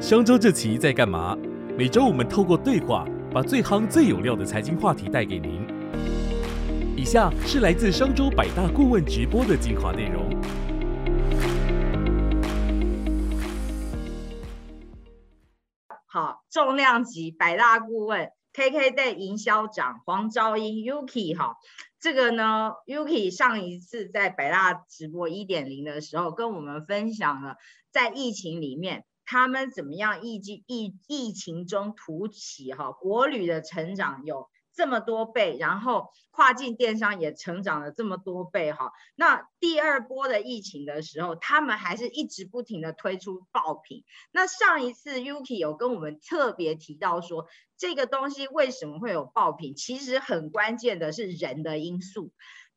[0.00, 1.36] 商周这期在干嘛？
[1.76, 5.60] 每周我们透过对话，把最夯最有料的财经话题带给您。
[6.96, 10.30] 以下是来自商周百大顾问直播的精华内容。
[16.06, 21.56] 好，重量级百大顾问 KKday 营销长黄昭英 Yuki 哈，
[22.00, 27.56] 这个呢 Yuki 上一次在百大直播一点零的时候，跟我们分享了
[27.92, 34.50] 在疫情里面他们怎么样疫疫疫情中突起哈，国旅的成长有。
[34.72, 38.92] 这么多倍，然后跨境电商也成长了这么多倍哈。
[39.14, 44.04] 那第二波的疫情的时候，他们还是一直不停的推出爆品。
[44.30, 49.74] 那上一次 Yuki 有跟我们特别提到说，这个东西为什么会有爆品？
[49.74, 52.30] 其实很关键的是人的因素。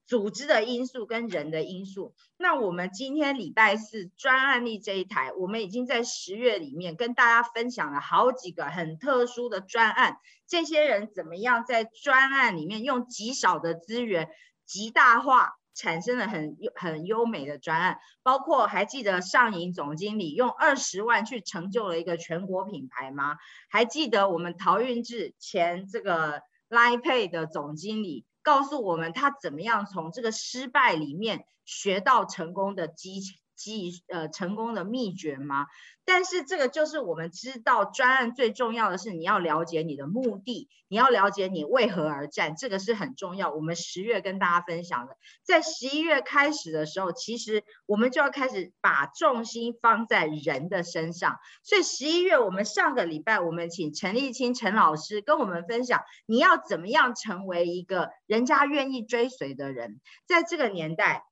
[0.05, 14.29] 组织的因素跟人的因素，那我们今天礼拜四专案例这一台，我们已经在十月里面跟大家分享了好几个很特殊的专案，这些人怎么样在专案里面用极少的资源
[14.65, 23.37] 极大化，产生了很很优美的专案，包括还记得上影总经理用二十万去成就了一个全国品牌吗？
[23.69, 26.41] 还记得我们陶运志前这个
[26.73, 28.25] lipai 的总经理？
[28.41, 33.21] 告诉我们他怎么样从这个失败里面学到成功的机
[33.55, 35.67] 机呃成功的秘诀吗？
[36.05, 43.49] 但是这个就是我们知道专案最重要的是你要了解你的目的，你要了解你为何而战，这个是很重要。
[43.51, 51.37] 我们十月跟大家分享的，在十一月开始的时候，其实我们就要开始把重心放在人的身上。
[51.63, 61.23] 所以十一月我们上个礼拜，我们请陈立清陈老师跟我们分享，你要怎么样成为一个人家愿意追随的人，在这个年代。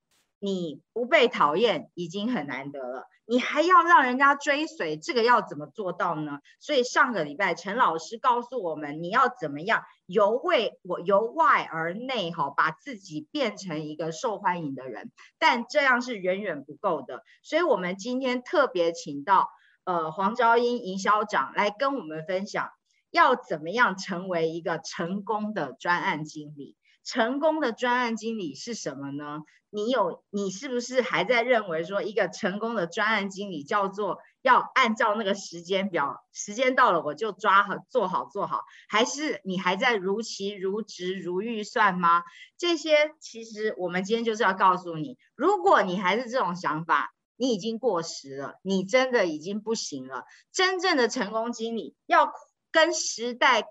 [0.44, 6.40] 你不被讨厌已经很难得了，你还要让人家追随，这个要怎么做到呢？
[6.60, 17.22] 所以上个礼拜陈老师告诉我们，你要怎么样由外我由外而内哈，把自己变成一个受欢迎的人，但这样是远远不够的。
[17.44, 19.48] 所以我们今天特别请到
[19.84, 22.72] 呃黄昭英营销长来跟我们分享，
[23.12, 26.76] 要怎么样成为一个成功的专案经理。
[27.04, 29.40] 成功的专案经理是什么呢？
[29.74, 42.24] 你有，你是不是还在认为说一个成功的专案经理叫做要按照那个时间表，时间到了我就抓好做好做好，还是你还在如期如职如预算吗？
[42.58, 50.26] 这些其实我们今天就是要告诉你，如果你还是这种想法，你已经过时了，你真的已经不行了。
[50.52, 52.30] 真正的成功经理要
[52.72, 53.68] 跟时代。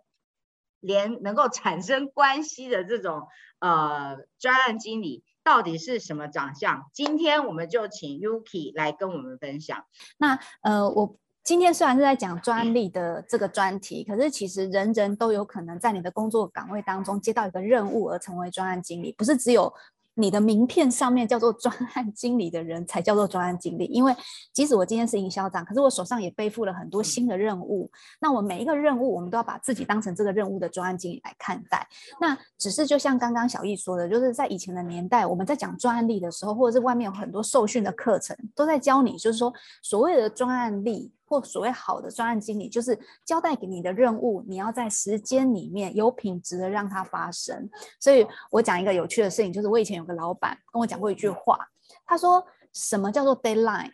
[0.80, 3.28] 连能够产生关系的这种
[3.60, 6.84] 呃专案经理到底是什么长相？
[6.92, 9.84] 今天我们就请 Yuki 来跟我们分享。
[10.18, 19.72] 那呃，我今天虽然是在讲专利的这个专题，可是其实人人都有可能在你的工作岗位当中接到一个任务而成为专案经理，不是只有。
[20.20, 24.14] 你的名片上面叫做专案经理的人才叫做专案经理，因为
[24.52, 27.90] 即使我今天是营销长，可是我手上也背负了很多新的任务。
[28.20, 31.86] 那我每一个任务，我们都要把自己当成这个任务的专案经理来看待。
[32.20, 41.12] 那只是就像刚刚小易说的，就是在以前的年代，我们在讲专案力的时候，或者是外面有很多受训的课程，都在教你，就是说所谓的专案力。
[41.30, 47.70] 或所谓好的专案经理，就是交代给你的任务，你要在时间里面有品质的让它发生。
[48.00, 51.56] 所以我讲一个有趣的事情，就是我以前有个老板跟我讲过一句话，
[52.04, 53.92] 他说：“什么叫做 deadline？”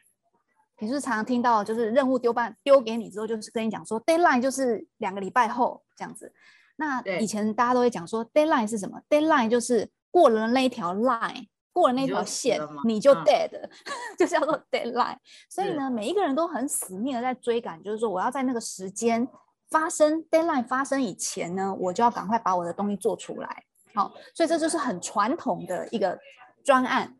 [0.78, 6.32] 你是常常听到，就是任务丢办丢给你之后，就是跟你讲说 deadline 就是两个礼拜后这样子。
[6.76, 11.48] 那以前大家都会讲说 deadline 是什么？deadline 就是过了那一条 line。
[11.76, 13.50] 过了那条线，你就 dead，
[14.19, 15.19] 就叫做 deadline。
[15.50, 19.28] 所以呢，每一个人都很死命的在追赶，就是说我要在那个时间
[19.69, 23.65] 发生 deadline 发生以前呢，我就要赶快把我的东西做出来。
[23.92, 26.19] 好，所以这就是很传统的一个
[26.65, 27.15] 专案，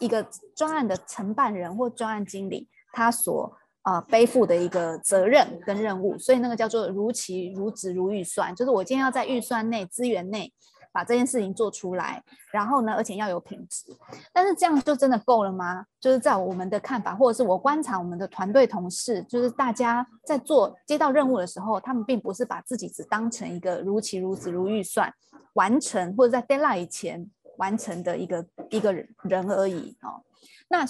[0.00, 0.22] 一个
[0.54, 3.50] 专案的承办人或专案经理他所
[3.84, 6.18] 呃背负的一个责任跟任务。
[6.18, 10.52] 所以那个叫做如期如职如预算，就是我今天要在预算内资源内。
[10.92, 13.84] 把这件事情做出来，然后呢，而且要有品质。
[14.32, 15.84] 但是这样就真的够了吗？
[16.00, 25.12] 就是在我们的看法，或者是我观察我们的团队同事，就是大家在做接到任务的时候，他们并不是把自己只当成一个如期如此如预算
[25.54, 30.22] 完成，或者在 deadline 以前完成的一个一个人而已哦。
[30.68, 30.84] 那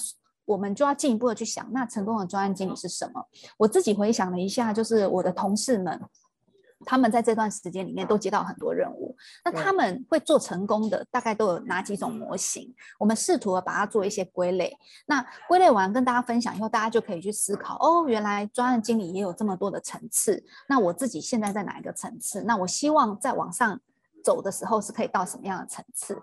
[0.44, 3.26] 我们就要进一步的去想，那成功的专案经理是什么？
[3.58, 6.00] 我自己回想了一下，就是我的同事们。
[6.86, 12.72] 他们在这段时间里面都接到很多任务，那他们会做成功的大概都有哪几种模型？
[12.98, 14.76] 我们试图的把它做一些归类。
[15.06, 20.44] 那归类完跟大家分享以后，大家就可以去思考：哦，原来专案经理也有这么多的层次。
[20.68, 22.42] 那我自己现在在哪一个层次？
[22.42, 23.80] 那我希望在往上
[24.22, 26.22] 走的时候是可以到什么样的层次？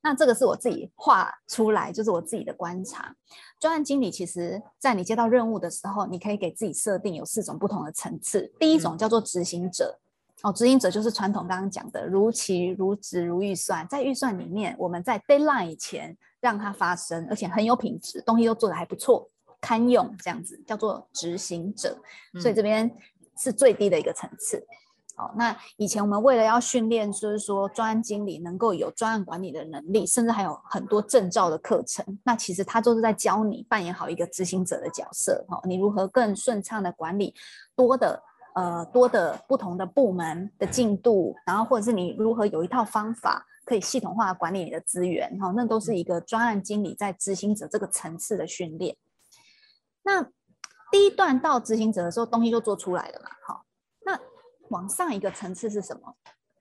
[0.00, 3.14] 那这个是我自己画出来，就是我自己的观察。
[3.58, 8.52] 专案经理其实，在你接到任务的时候，你可以给自己设定有四种不同的层次。
[8.60, 9.98] 第一种叫做执行者，
[10.42, 19.28] 哦，执行者就是传统刚刚讲的如期、如职、如预算，在预算里面，我们在 deadline 以前让它发生，而且很有品质，东西都做得还不错，
[19.60, 21.98] 堪用，这样子叫做执行者。
[22.40, 22.88] 所以这边
[23.36, 24.64] 是最低的一个层次。
[25.18, 32.06] 哦，那以前我们为了要训练，就是说专案经理能够有专案管理的能力，甚至还有很多证照的课程。
[32.22, 35.44] 那其实他都是在教你扮演好一个执行者的角色。
[35.48, 37.34] 哈，你如何更顺畅的管理
[37.74, 38.22] 多的
[38.54, 45.36] 呃多的不同的部门的进度，然后或者是你如何有一套方法可以系统化管理你的资源。
[45.40, 48.96] 哈，那都是一个专案经理在执行者这个层次的训练。
[50.04, 50.22] 那
[50.92, 53.30] 第一段到执行者的时候，东西就做出来了嘛。
[53.44, 53.64] 好。
[54.70, 56.14] 往上一个层次是什么？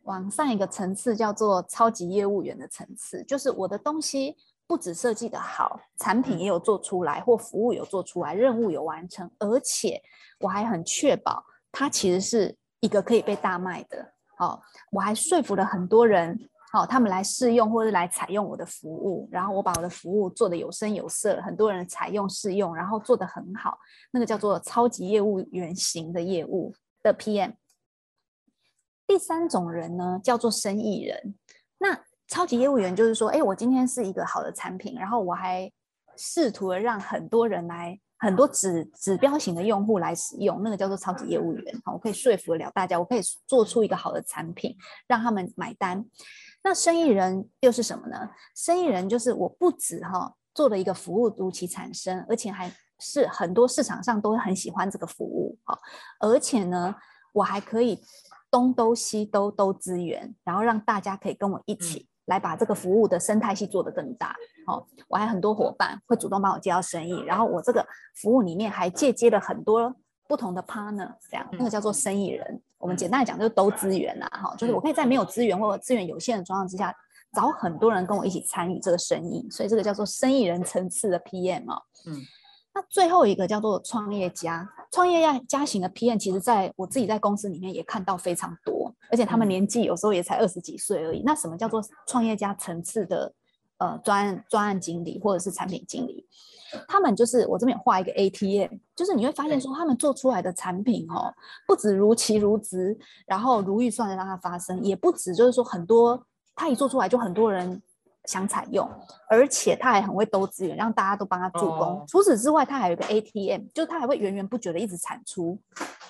[0.04, 10.02] 往上一个层次叫做超级业务员的层次，就是我的东西不止设计的好，产品也有做出来，或服务有做出来，任务有完成，而且
[10.40, 11.44] 我还很确保
[11.74, 14.14] 它其实是一个可以被大卖的。
[14.38, 14.62] 好，
[14.92, 16.40] 我还说服了很多人，
[16.72, 23.78] 好，他们来试用或者来采用我的服务，然后我把我的服务做的有声有色，很多人采用试用，然后做的很好，
[24.12, 27.52] 那个叫做超级业务员型的业务的 PM。
[29.08, 31.36] 第三种人呢，叫做生意人。
[31.78, 35.72] 那超级业务员就是说，哎，我今天是一个好的产品，然后我还
[36.18, 41.82] 试图的让很多人来，很多指指标型的用户来使用，那个叫做超级业务员。
[41.86, 44.76] 好，我可以说服得了大家，我可以做出一个好的产品，
[45.08, 46.06] 让他们买单。
[46.64, 48.30] 那生意人又是什么呢？
[48.56, 52.70] 生意人就是我不止哈做了一个服务如期产生，而且还
[53.00, 55.58] 是很多市场上都很喜欢这个服务。
[55.64, 55.80] 好，
[56.20, 56.94] 而且呢，
[57.32, 58.02] 我还可以。
[58.58, 64.36] 东兜西兜兜资源，然后让大家可以跟我一起来把这个服务的生态系做得更大。
[64.66, 69.94] 哦，我还很多伙伴会主动帮我介绍生意，然后我这个服务里面还借接了很多
[70.28, 72.60] 不同的 partner，这样那个叫做生意人。
[72.80, 76.92] 我们简单来讲就是兜资源啦，哈，就是我可以在没有资源或者资源有限的状况之下，
[77.34, 81.84] 找很多人跟我一起参与这个生意，所以这个叫做生意人层次的 PM 哦。
[82.08, 82.18] 嗯。
[82.78, 91.24] 那最后一个叫做创业家，创业家家型的 PM，其实在我自己在公司里面也看到非常多，而且他们年纪有时候也才二十几岁而已。
[91.26, 93.34] 那什么叫做创业家层次的
[93.80, 96.24] 呃专专案经理或者是产品经理？
[96.88, 101.34] 他们就是我这边有画一个 ATM，就是你会发现说他们做出来的产品哦，
[101.66, 102.96] 不止如期如职，
[103.26, 107.82] 然后如预算的让它发生，也不止就是说很多，他一做出来就很多人。
[108.28, 108.88] 想采用，
[109.30, 112.04] 而且他还很会兜资源，让大家都帮他助攻。
[112.08, 115.58] 除此之外，他还有一个 ATM，就是他还会源源不绝的一直产出，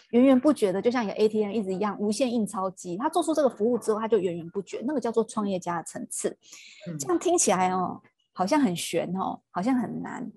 [0.10, 2.98] 源源不绝的，就像一个 ATM 一直一样，无限印钞机。
[2.98, 6.36] 他做出这个服务之后，他就源源不绝，那个叫做创业家的层次。
[7.00, 8.02] 这样听起来哦，
[8.34, 10.28] 好像很悬哦，好像很难。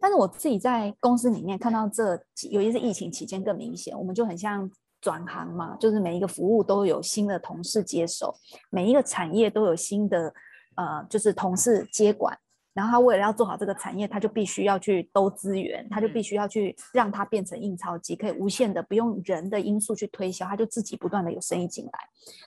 [0.00, 2.14] 但是我自己在公司里面看到这，
[2.50, 4.70] 尤其是疫情期间更明显，我们就很像
[5.00, 8.34] 转行嘛，就是每一个服务都有新的同事接手，
[8.70, 10.32] 每一个产业都有新的。
[10.78, 12.38] 呃，就是同事接管，
[12.72, 21.92] 然后他为了要做好这个产业，他就必须要去兜资源，他就必须要去让它变成印钞机，可以无限的不用人的因素去推销，他就自己不断的有生意进来。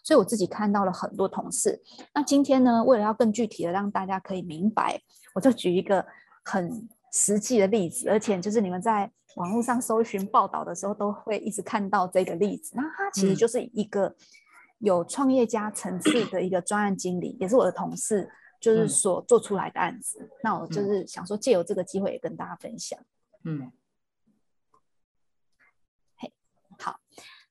[0.01, 1.77] 所以我自己看到了很多同事。
[2.13, 4.97] 那今天呢，为了要更具体的让大家可以明白，
[5.35, 6.05] 我就举一个
[6.45, 12.71] 很实际的例子，而且就是你们在网络上搜寻报道的时候，都会一直看到这个例子。
[12.77, 14.15] 那它其实就是一个。
[14.81, 20.29] 有创业家层次的一个专案经理，也是我的同事，就是所做出来的案子。
[20.43, 22.99] 那我就是想说，借由这个机会也跟大家分享。
[23.43, 23.71] 嗯，
[26.17, 26.33] 嘿，
[26.79, 26.99] 好，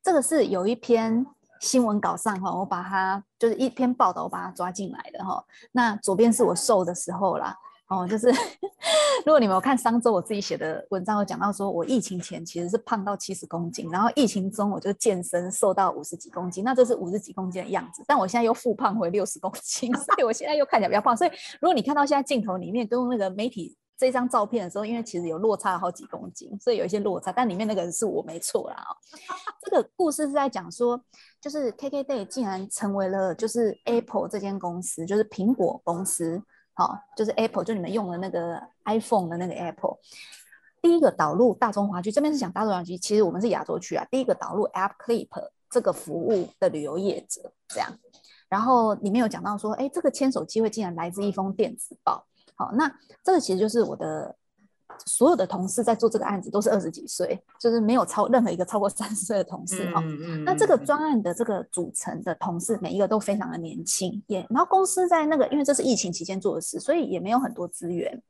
[0.03, 1.25] 这个是有一篇
[1.61, 5.45] 新闻稿上哈，我把它就是一篇报道，我把它抓进来的哈。
[5.73, 7.57] 那左边是我瘦的时候啦。
[7.91, 8.29] 哦，就是
[9.27, 21.17] 如果你们有看上周我自己写的文章，有讲到说我疫情前其实是胖到七十公斤，然后疫情中我就健身瘦到五十几公斤，那这是五十几公斤的样子，但我现在又复胖回六十公斤， 所以我现在又看起来比较胖。
[21.17, 21.31] 所以
[21.61, 28.77] 如果你看到现在镜头里面跟那个媒体这张照片的时候，因为其实有落差好几公斤，所以有一些落差，但里面那个人是我没错啦。
[28.77, 28.95] 哦。
[29.63, 30.99] 这个故事是在讲说，
[31.41, 36.41] 就是 KKday 竟然成为了就是 Apple 这间公司，就是苹果公司。
[36.81, 39.99] 好，就是 Apple，就你们用的那个 iPhone 的那个 Apple，
[40.81, 44.07] 第一个导入大中华区，这边是讲大中华区，其实我们是亚洲区啊。
[44.11, 45.29] 第一个导入 App Clip
[45.69, 47.93] 这个服务的旅游业者这样。
[48.49, 52.25] 然后里面有讲到说，哎，这个牵手机会竟然来自一封电子报。
[52.55, 52.91] 好，那
[53.23, 54.35] 这个其实就是我的。
[55.07, 60.03] 所有的同事在做这个案子都是二十几岁，就是没有超任何一个超过三十岁的同事哈。
[60.45, 68.23] 那这个专案的这个组成的同事每一个都非常的年轻，也然后公司在那个因为这是疫情期间做的事，所以也没有很多资源。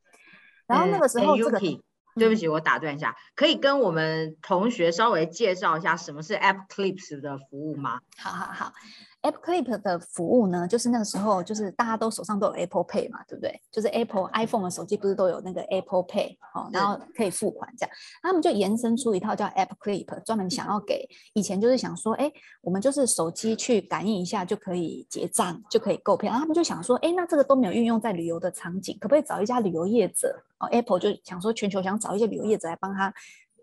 [0.67, 1.59] 然后那个时候这个，
[2.17, 8.01] 对不起，我打断一下，可以跟我们同学稍微介绍一下什么是 App Clips 的服务吗？
[8.19, 8.73] 好好好。
[9.23, 13.61] App Clip 的服务呢，就是那个时候，就是大家都手上都有 Apple Pay 嘛，对不对？
[13.71, 17.95] 就是 Apple iPhone 的手机不是都有那个 Apple Pay 哦，然后可以付款这样。
[18.23, 26.31] 他们就延伸出一套叫 App Clip，专门想要给以前就是想说，哎，我们就是手机去感应一下就可以结账，就可以购票。
[26.31, 30.35] 然后他们就想说，哎，那这个都没有运用在旅游的场景，可不可以找一家旅游业者？
[30.59, 33.13] 哦，Apple 就想说，全球想找一些旅游业者来帮他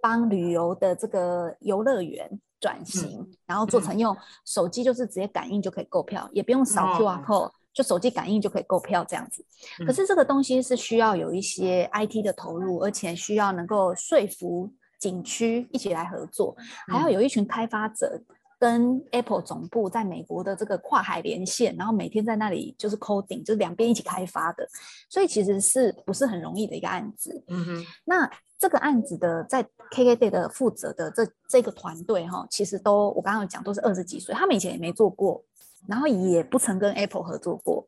[0.02, 2.40] 帮旅游的这个游乐园。
[2.60, 9.46] 转型，然后做成用手机，就是直接感应就可以购票，也不用扫 QR code，就手机感应就可以购票这样子。
[9.86, 16.56] 可是这个东西是需要有一些 IT 的投入，而且需要能够说服景区一起来合作，
[16.88, 18.22] 还要有一群开发者
[18.60, 24.68] 跟 Apple 总部在美国的这个跨海连线，然后每天在那里就是 coding，就是两边一起开发的，
[25.10, 27.44] 所以其实是不是很容易的一个案子？
[27.48, 28.30] 嗯哼，那。
[28.60, 35.44] 这个案子的在 KKday 的负责的这这个团队哈，其实都我刚刚讲都是二十几岁，他们以前也没做过，
[35.88, 37.88] 然后也不曾跟 Apple 合作过，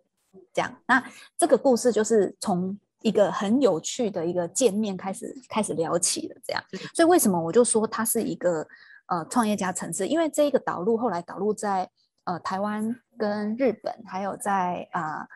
[0.54, 0.72] 这样。
[0.86, 1.04] 那
[1.40, 6.64] 这个故事就是从一个很有趣的一个见面开始开始聊起的这样。
[6.94, 8.64] 所以为什么我就说它是一个
[9.10, 10.08] 呃创业家层次？
[10.08, 11.90] 因为这一个导入后来导入在
[12.24, 15.28] 呃台湾跟日本，还有在啊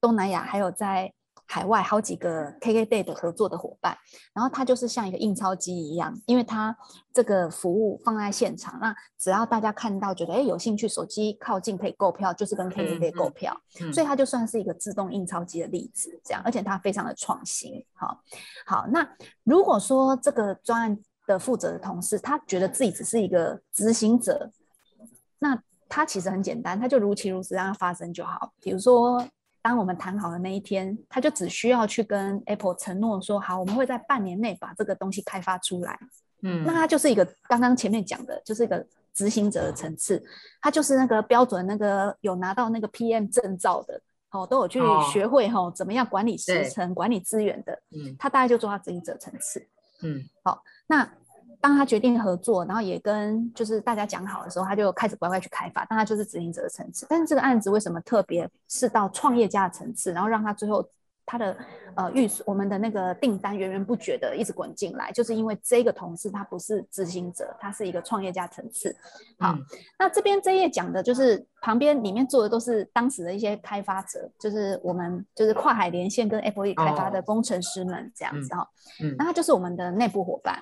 [0.00, 1.12] 东南亚，还有在。
[1.52, 3.98] 海外好几个 KKday 的合作的伙伴，
[4.32, 6.76] 然后它就是像一个印钞机一样，因为它
[7.12, 13.52] 这个服务放在现场，那只要大家看到觉得哎有兴趣，手机靠近可以购票，就是跟 KKday 购票，
[13.92, 17.84] 所以它就算是一个自动印钞机的例子，这样，而且它非常的创新。
[17.94, 18.20] 好，
[18.64, 19.04] 好，那
[19.42, 20.98] 如果说这个专案
[21.32, 24.50] 的负责的同事，他觉得自己只是一个执行者，
[25.38, 29.26] 那他其实很简单，他就如其如实让它发生就好，比如说。
[29.62, 35.98] 当我们谈好的那一天，他就只需要去跟 Apple 承诺说好，我们会在半年内把这个东西开发出来。
[36.40, 38.82] 嗯，那他就是一个刚刚前面讲的，就是一个
[39.12, 40.24] 执行者的层次，
[40.62, 44.80] 他就是那个标准那个有拿到那个 PM 证照的，哦，都有去
[45.12, 47.82] 学会哈怎么样管理时程、管理资源的。
[47.90, 49.68] 嗯，他大概就做到执行者层次。
[50.02, 51.06] 嗯，好，那。
[51.60, 55.84] 当他决定合作，然后也跟就是大家讲好的时候，他就开始乖乖去开发。
[55.88, 57.06] 但他就是执行者的层次。
[57.08, 60.82] 但是这个案子为什么特别是到创业家的层次，然后让他最后
[61.26, 61.56] 他的
[61.94, 68.96] 呃预我们的那个订单源源不绝的一直滚进来，就是因为这个同事他不是执行者，他是一个创业家层次。
[69.38, 69.54] 好，
[69.98, 78.66] 那这边这页讲的就是旁边里面做的都是当时的一些开发者，就是我们就是跨海连线跟 Apple 开发的工程师们这样子哈。
[79.02, 80.58] 嗯，那他就是我们的内部伙伴。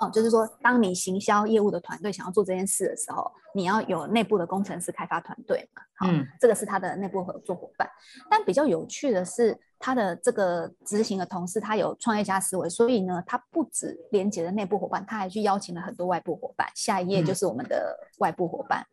[0.00, 5.82] 哦，就是说，当你行销业务的团队想要做这件事的时候，你要有内部的工程师开发团队嘛？
[5.96, 6.08] 好，
[6.40, 7.88] 这个是他的内部合作伙伴。
[8.28, 16.68] 但比较有趣的是，他的这个执行的同事，他有创业家思维，所以呢，他不止连接了内部伙伴，他还去邀请了很多外部伙伴。
[16.74, 18.84] 下一页就是我们的外部伙伴。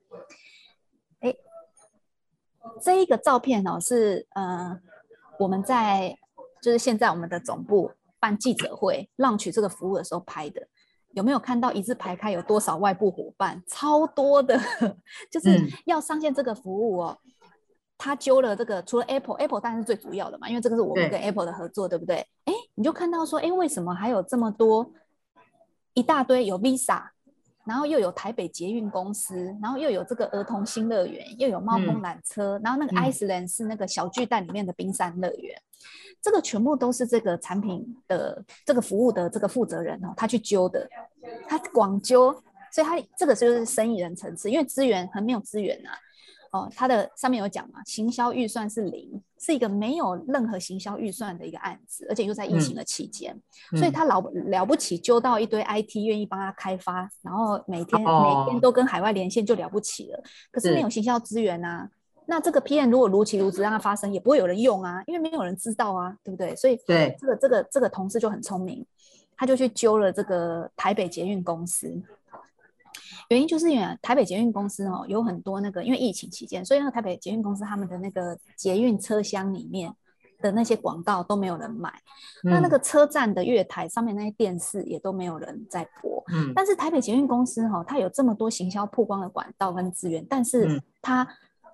[1.22, 1.36] 哎，
[2.79, 4.79] 这一个照片哦，是呃，
[5.39, 6.15] 我们在
[6.62, 10.67] 就是现在我们的总部办记者会、浪取这个服务的时候拍的。
[11.13, 13.62] 有没有看到一字排开有多少外部伙伴？
[13.68, 14.60] 超多的，
[15.32, 17.18] 就是要上线这个服务哦。
[17.98, 22.25] 他揪了这个，除了 Apple，Apple 当然是最主要的嘛，因为这个是我们跟 Apple 的合作，对不对？
[22.46, 24.91] 哎，你就看到说，哎，为什么还有这么多
[25.94, 27.11] 一大堆有 Visa，
[27.65, 35.62] 然后又有台北捷运公司，然后又有这个儿童新乐园，又有猫空缆车，然后那个 Iceland 是那个小巨蛋里面的冰山乐园。
[36.22, 40.88] 这个全部都是这个产品的这个服务的这个负责人哦，他去揪的，
[41.48, 42.32] 他广揪，
[42.72, 45.98] 所以他这个就是生意人层次，因为资源很没有资源啊，
[46.51, 53.34] 哦，他的上面有讲嘛，行销预算是零，是一个没有任何行销预算的一个案子，而且又在疫情的期间，
[53.77, 61.89] 所以他老了不起揪到一堆 IT 愿意帮他开发，然后每天每天都跟海外连线就了不起了，可是没有行销资源啊。
[62.25, 66.55] 那这个 PM 如果如期如此让它发生，也不会有人用啊，因为没有人知道啊，对不对？
[66.55, 68.86] 所以对这个这个这个同事就很聪明，
[69.38, 72.01] 他就去揪了这个台北捷运公司。
[73.30, 79.94] 原因就是因为台北捷运公司哦，有很多那个因为疫情期间，所以那个台北捷运公司他们的那个捷运车厢里面
[80.41, 81.94] 的那些广告都没有人买，
[82.44, 86.24] 那那个车站的月台上面那些电视也都没有人在播。
[86.34, 86.51] 嗯。
[86.56, 90.82] 但是台北捷运公司哈、它有这么多行销曝光的管道跟资源，但是嗯。
[91.01, 91.27] 它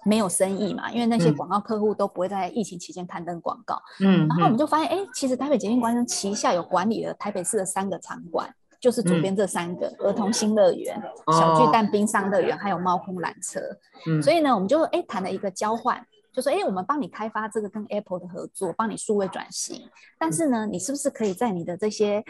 [0.06, 1.36] 没有生意嘛，因为那些嗯。
[1.36, 3.82] 广告客户都不会在疫情期间刊登广告。
[4.00, 4.26] 嗯。
[4.28, 13.60] 然后我们就发现，哎，其实台北捷运公司旗下有管理了台北市的三个场馆，就是左边这三个、儿童新乐园、小巨蛋冰上乐园，还有猫空缆车。
[14.08, 19.90] 嗯所以呢，我们就哎谈了一个交换，就说哎，我们帮你开发这个跟 Apple 的合作，帮你数位转型。
[20.20, 22.24] 但是呢，你是不是可以在你的这些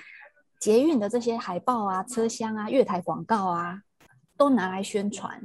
[0.60, 3.82] 捷运的这些海报啊、车厢啊、月台广告啊，
[4.38, 5.42] 都拿来宣传，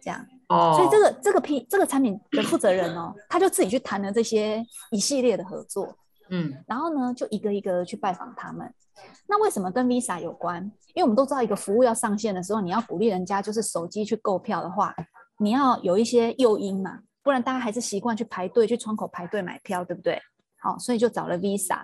[0.00, 0.24] 这样。
[0.48, 5.96] 哦，所以这个这个 P 这个产品的负责人哦，他就自己去谈了这些一系列的合作。
[6.28, 8.72] 嗯然后呢，就一个一个去拜访他们。
[9.26, 10.62] 那为什么跟 Visa 有关？
[10.94, 14.94] 因为我们都知道，一个服务要上线的时候，你要鼓励人家就是手机去购票的话，
[15.38, 20.20] 你要有一些诱因嘛，不然大家还是习惯去排队去窗口排队买票，对不对？
[20.58, 21.82] 好，所以就找了 Visa。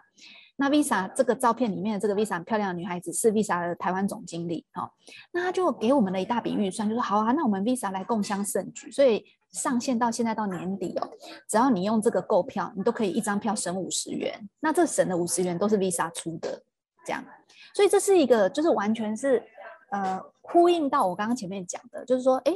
[0.57, 4.89] 那 Visa 这个照片里面的这个 Visa 漂亮的女孩子是 Visa 的台湾总经理，哦、
[5.33, 11.11] 那他就给我们了一大笔预算，就说好啊，那我们 Visa 来共襄盛举，所以上线到现在到年底哦，
[11.49, 14.49] 只要你用这个购票，你都可以一张票省五十元。
[14.61, 16.63] 那这省的五十元都是 Visa 出的，
[17.05, 17.25] 这样，
[17.75, 19.43] 所以这是一个就是完全是
[19.91, 22.53] 呃呼应到我刚刚前面讲的，就是说，哎，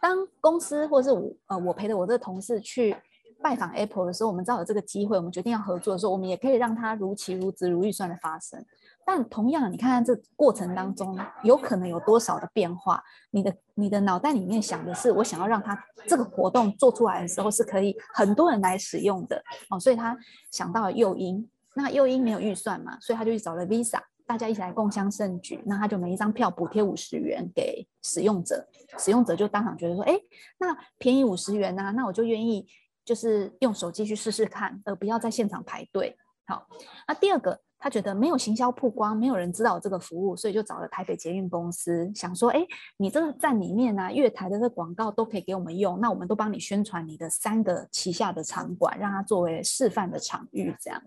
[0.00, 2.96] 当公司或者是我呃我陪着我这个同事去
[3.42, 8.64] 拜访 Apple 的时候，我们知道有这个机会，我们决定要合作的时候，我们也可以让它如期如职如预算的发生。
[9.06, 13.02] 但同样，你看看这过程当中，有可能有多少的变化？
[13.32, 19.36] 你的你的脑袋里面想的是，我想要让它这个活动做出来的时候是可以很多人来使用的
[19.68, 20.16] 哦，所以他
[20.50, 21.46] 想到了诱因。
[21.74, 25.62] 那又因没有预算嘛，所以他就去找了 Visa，大家一起来共襄盛举。
[25.66, 28.66] 那他就每一张票补贴五十元给使用者，
[28.98, 30.14] 使用者就当场觉得说，哎，
[30.58, 32.66] 那便宜五十元呐、那我就愿意
[33.04, 36.16] 就是用手机去试试看，而不要在现场排队。
[36.46, 36.66] 好，
[37.08, 42.66] 那第二个，他觉得没有行销曝光，没有人知道这个服务，所以就找了台北捷运公司，想说，哎，
[42.98, 51.02] 你这个站里面啊，月台的这个广告都可以给我们用，那我们都帮你宣传你的三个旗下的场馆，让它作为示范的场域，这样。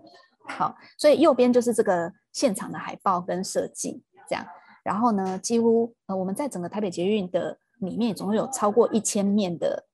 [0.47, 4.45] 好，所以右边就是这个现场的海报跟设计，这样。
[4.83, 9.85] 然后呢，几乎呃我们在整个台北捷运的里面，总共有超过一千面的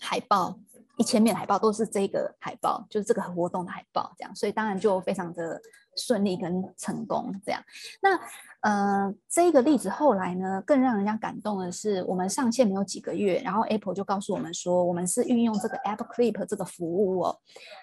[0.00, 0.58] 海报，
[0.96, 4.34] 一千面海报都是这个海报，就是这个活动的海报，这样。
[4.34, 5.60] 所以当然就非常的
[5.96, 7.62] 顺利跟成功，这样。
[8.00, 8.18] 那
[8.60, 17.38] 呃，这个例子后来呢，更让人家感动的是，我们上线没有几个月，然后 Apple 就告诉我们说，我们是运用这个 Apple Clip 这个服务哦，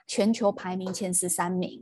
[0.08, 1.82] 全球排名前十三名。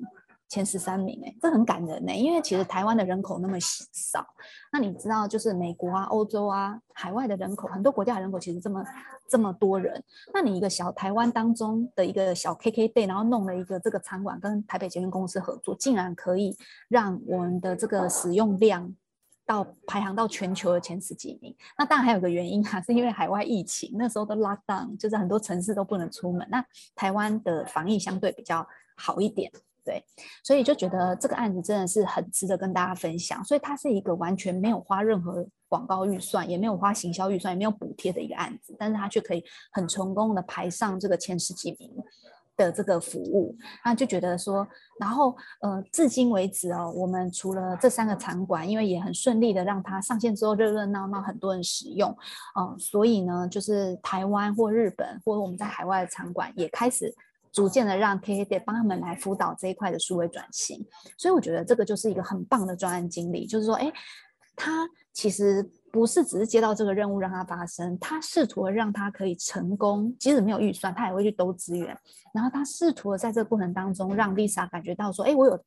[0.50, 2.14] 前十三名，哎，这很感人呢。
[2.14, 4.22] 因为其实台湾的人口那么少，
[4.70, 8.84] 那你知道，就是美国啊、欧洲啊、海外的人口，很多国家的人口其实这么
[9.32, 16.54] 这么多人，那你一个小台湾当中的一个小 KK day，然后弄了一个这个场馆跟台北捷运公司合作，竟然可以
[16.90, 18.94] 让我们的这个使用量
[19.46, 21.56] 到排行到全球的前十几名。
[21.78, 26.46] 那当然还有个原因啊，是因为海外疫情那时候都 lock down，就是很多城市都不能出门。
[26.52, 26.62] 那
[26.94, 28.68] 台湾的防疫相对比较
[28.98, 29.50] 好一点。
[29.84, 30.04] 对，
[30.44, 33.42] 所以就觉得这个案子真的是很值得跟大家分享。
[33.44, 41.90] 所以它是一个完全没有花任何广告预算，也没有花行销预算，也没有补贴的一个案子，但是它却可以很成功的排上这个前十几名
[42.58, 43.56] 的这个服务。
[43.86, 44.68] 那就觉得说，
[45.00, 52.14] 然后呃，至今为止哦，我们除了这三个场馆，因为也很顺利的让它上线之后热热闹闹，很多人使用，
[52.60, 57.16] 嗯、所以呢，就是台湾或日本或者我们在海外的场馆也开始。
[57.54, 63.92] 逐渐的让 KKday 帮他们来辅导这一块的数位转型，所以我觉得这个就是一个很棒的专案经理，就是说，哎，
[64.64, 71.98] 他其实不是只是接到这个任务让它发生，他试图的让他可以成功，即使没有预算，他也会去兜资源，
[72.32, 75.60] 然后他试图的在这个过程当中让 Lisa 感觉到说，哎，我有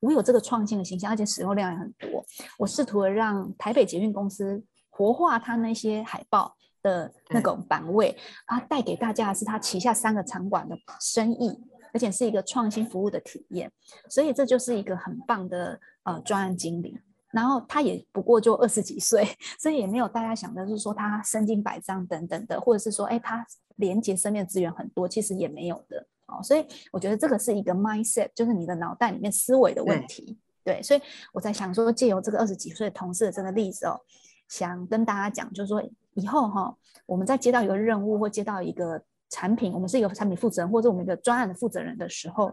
[0.00, 2.24] 我有这个创新的形象，而且使用量也很多，
[2.56, 6.54] 我试图的让台北捷运公司活化它那些海报。
[6.82, 11.58] 的那种版位，啊带给大家的是它旗下三个场馆的生意，
[11.92, 13.72] 而且是一个创新服务的体验，
[14.08, 16.96] 所以这就是一个很棒的呃专案经理。
[17.32, 19.26] 然后他也不过就二十几岁，
[19.60, 26.42] 所以也没有大家想的是说他身经百战等等的，或者是说哎他连接身边资源很多，其实也没有的哦。
[26.42, 30.38] 所以我觉得这个是一个 mindset，就是你的脑袋里面思维的问题。
[30.64, 31.00] 对，所以
[31.32, 34.00] 我在想说，借由这个二十几岁同事的这个例子哦，
[34.48, 35.82] 想跟大家讲，就是说。
[36.18, 42.50] 以后哈，我们在接到一个任务或接到一个产品，我们是一个产品负责人或者我们一个专案的负责人的时候，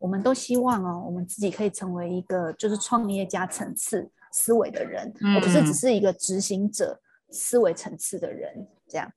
[0.00, 9.12] 我们都希望哦，我们自己可以成为一个就是创业家层次思维的人，而不是只是一个执行者思维层次的人这样。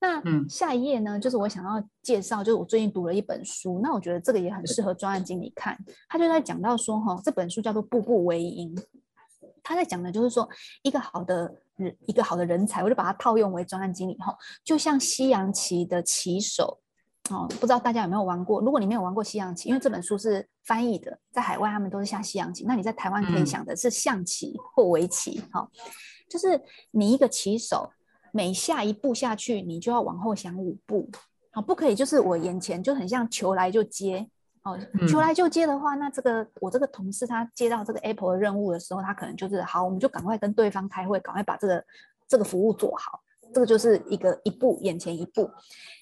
[0.00, 5.76] 那下一页呢，就是我想要介绍，就是我最近读了一本书，那我觉得这个也很适合专案经理看。
[6.08, 8.76] 他就在讲到说，哈，这本书叫做《步步为营》，
[9.62, 10.48] 他在讲的就是说，
[10.82, 16.78] 一个好的人，一个好的人才，我就把它套用为专案经理，哈，就像西洋棋的棋手，
[17.30, 18.60] 哦，不知道大家有没有玩过？
[18.60, 25.68] 如果你没有玩过西洋棋，因为这本书是翻译的，在海外他们都是下西洋棋，那你在台湾可以想的是象棋或围棋，哈，
[26.28, 26.60] 就是
[26.90, 27.90] 你一个棋手。
[28.30, 31.08] 每下一步下去，你就要往后想五步，
[31.50, 34.28] 好，不可以就是我眼前就很像球来就接，
[34.64, 41.84] 哦，球来就接的话，那这个我这个同事他接到这个 Apple 的任务的时候，他可能就是好，我们就赶快跟对方开会，赶快把这个
[42.28, 43.18] 这个服务做好，
[43.52, 45.50] 这个就是一个一步眼前一步。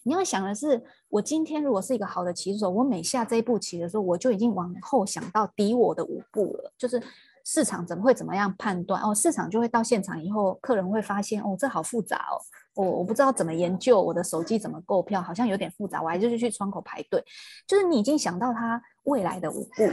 [0.04, 7.02] 你要想的是，我今天如果是一个好的棋手，我每下这一步棋的时候，我就已经往后想到敌我的五步了，就是。
[7.48, 9.14] 市场怎么会怎么样判断哦？
[9.14, 12.42] 市场就会到现场以后，客人会发现哦，这好复杂哦，
[12.74, 17.24] 我我不知道怎么研究，我的手机怎么购票，好像有点复杂，我还是去窗口排队。
[17.64, 19.88] 就是你已经想到他未来的五步，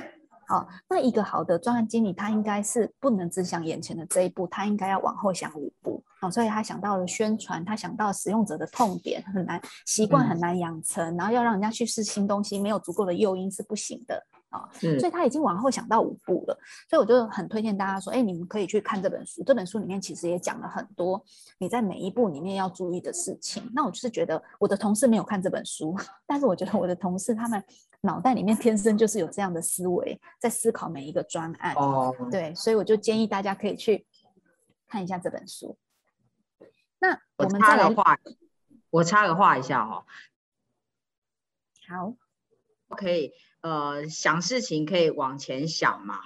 [0.47, 14.21] 好，那一个好的专案经理，他应该是不能只想眼前的这一步，他应该要往后想五步，哦，所以他想到了宣传，他想到使用者的痛点很难习惯很难养成，然后要让人家去试新东西，没有足够的诱因是不行的。
[14.53, 16.55] 啊，所以他已经往后想到五步了，
[16.87, 19.43] 所以我就很推荐大家说，哎，你们可以去看这本书。
[19.43, 21.25] 这本书里面其实也讲了很多
[21.57, 23.67] 你在每一步里面要注意的事情。
[23.73, 25.95] 那我就是觉得我的同事没有看这本书，
[26.27, 27.63] 但是我觉得我的同事他们
[28.01, 31.73] 脑袋里面天生就是有这样的思维，在思考每一个专案。
[31.73, 34.05] 哦，对，所以我就建议大家可以去
[34.87, 35.75] 看一下这本书。
[36.99, 38.19] 那我们再来画，
[38.91, 40.05] 我插个话一下哈。
[41.89, 42.13] 好，
[42.89, 43.33] 可以。
[43.63, 46.19] 呃，想事情可以往前想嘛？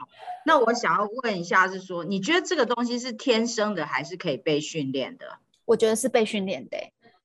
[0.45, 5.26] 那我想要问一下，是说你觉得这个东西是天生的，还是可以被训练的？
[5.63, 6.78] 我觉得是被训练的，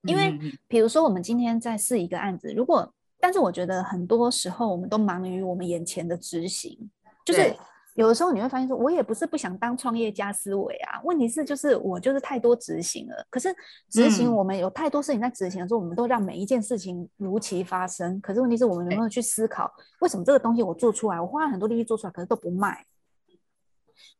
[0.03, 6.90] 因为比如说我们今天在试一个案子，如果，但是我觉得很多时候我们都忙于我们眼前的执行，
[7.25, 7.57] 就是。
[7.94, 13.26] 有的时候你会发现，说我也不是不想当创业家思维啊，问题是就是我就是太多执行了。
[13.28, 13.55] 可是
[13.90, 18.20] 执行我们有太多事情在执行的时候，我们都让每一件事情如期发生。
[18.20, 22.87] 可是问题是我们有没有去思考，为什么这个东西我做出来，我花了很多力气做出来，可是都不卖，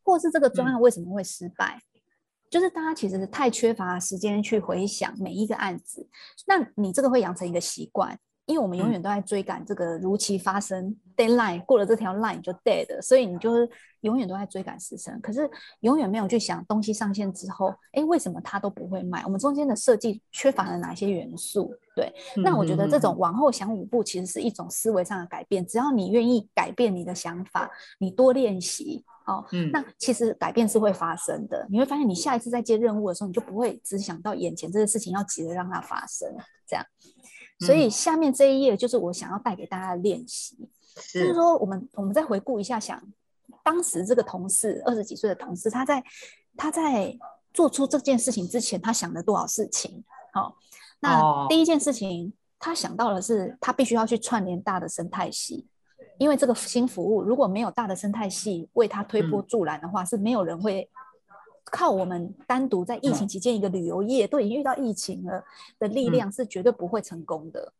[0.03, 1.81] 或是这个专案为什么会失败？
[2.51, 6.07] 就是大家其实是太缺乏时间去回想每一个案子，
[6.45, 8.19] 那你这个会养成一个习惯。
[8.45, 13.69] 因为我们永远都在追赶这个如期发生 deadline，过了这条 line 就 dead，所以你就是
[14.01, 19.23] 永远都在追赶时程，可是永远没有去想东西上线之后，哎，为什么它都不会卖？
[19.23, 21.73] 我们中间的设计缺乏了哪些元素？
[21.95, 25.65] 对，那我觉得这种往后想五步，其实是一种思维上的改变。
[25.65, 31.65] 只要你愿意改变你的想法，你多练习，哦，嗯，那其实改变是会发生的。
[31.69, 36.27] 你会发现，你下一次在接任务的时候，你就不会只想到眼前这个事情，要急着让它发生，
[36.67, 36.85] 这样。
[37.59, 40.57] 所以下面这一页就是我想要带给大家的练习，
[41.13, 43.01] 就是说我们我们再回顾一下，想
[43.63, 46.03] 当时这个同事二十几岁的同事，他在
[46.57, 47.17] 他在
[47.53, 50.03] 做出这件事情之前，他想了多少事情？
[50.33, 50.57] 好，
[50.99, 55.67] 那第一件事情他想到的是，他必须要去串联大的生态系，
[56.17, 60.89] 因为这个新服务如果没有大的生态系为他推波助澜的话，是没有人会。
[61.65, 65.43] 靠我们单独在疫情期间一个旅游业都已经遇到疫情了
[65.79, 67.73] 的力量是绝对不会成功的，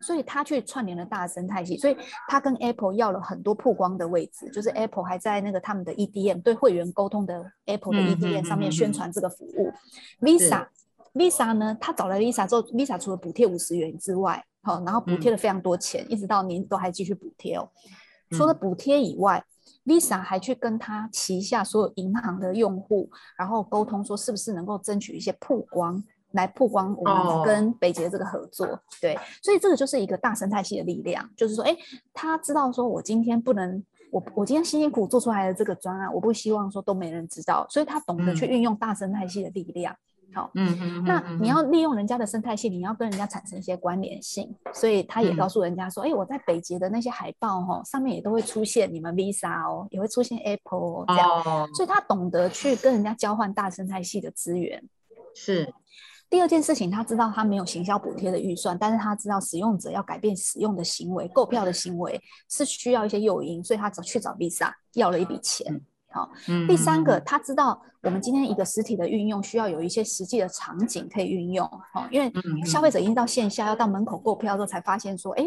[0.00, 1.96] 所以他去串联了大生态系，所以
[2.28, 9.72] 他跟 Apple 要了很多曝光的位置，就是 Apple 还在那个他们的 EDM 对会员沟通的 Apple 的 EDM 上面宣传这个服务。
[10.20, 10.66] Visa
[11.14, 17.68] Visa 呢，他找了 Visa 之后，Visa 除了补贴五十元之外，好，然后补贴了非常多钱，一直到年都还继续补贴哦。
[18.30, 19.42] 除了补贴以外
[19.86, 28.66] ，Visa 还去跟他旗下所有银行的用户，然后沟通说，是不是能够争取一些曝光，来曝光我们跟北捷这个合作。
[29.00, 31.74] 对，所以这个就是一个大生态系的力量，就是说，哎，
[32.12, 39.96] 他知道说我今天不能，我我今天辛辛苦做出来的这个专案，我不希望说都没人知道，所以他懂得去运用大生态系的力量。
[40.34, 54.82] 好，嗯嗯，那你要利用人家的生态系，你要跟人家产生一些关联性，所以他也告诉人家说，哎，我在北捷的那些海报哦，上面也都会出现你们 Visa 哦，也会出现 Apple 哦这样，哦所以他懂得去跟人家交换大生态系的资源。
[55.34, 55.72] 是，
[56.28, 65.80] 第二件事情，他知道他没有行销补贴的预算，但是他知道使用者要改变使用的行为、购票的行为是需要一些诱因，所以他找去找 Visa 要了一笔钱。
[66.16, 66.30] 好，
[66.66, 72.32] 第三个，他知道我们今天一个实体的运用需要有一些实际的场景可以运用，哦，因为
[72.64, 75.44] 消费者已经到线下要到门口购票之后才发现说，哎，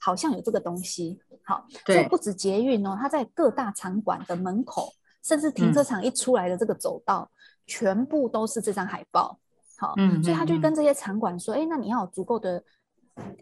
[0.00, 7.30] 好像有这个东西，好，所以不止捷运哦，他在各大场馆的门口，甚至停车场一出来的这个走道，
[7.64, 9.38] 全部都是这张海报，
[9.78, 12.60] 好，嗯所以他就嗯跟这些场馆说，哎，那你要有足够的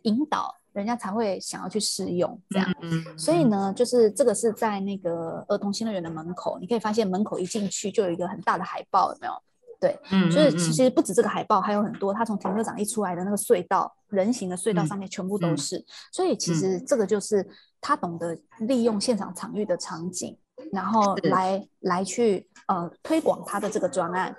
[0.02, 2.74] 引导，人家才会想要去试用这样。
[2.82, 9.32] 嗯，所以呢，就是这个是在那个儿童新乐园的门口，你可以发现门口一进去就有一个很大的海报，有没有？
[9.80, 15.82] 对，嗯，所以嗯其实不止这个海报，还有很多，它从停车场一出来的那个隧道，人行的隧道嗯上面全部都嗯是。
[16.12, 17.46] 所以其实这个就是
[17.80, 20.36] 他懂得利用现场场域的场景，
[20.72, 24.34] 然后是来来去呃推广他的这个专案。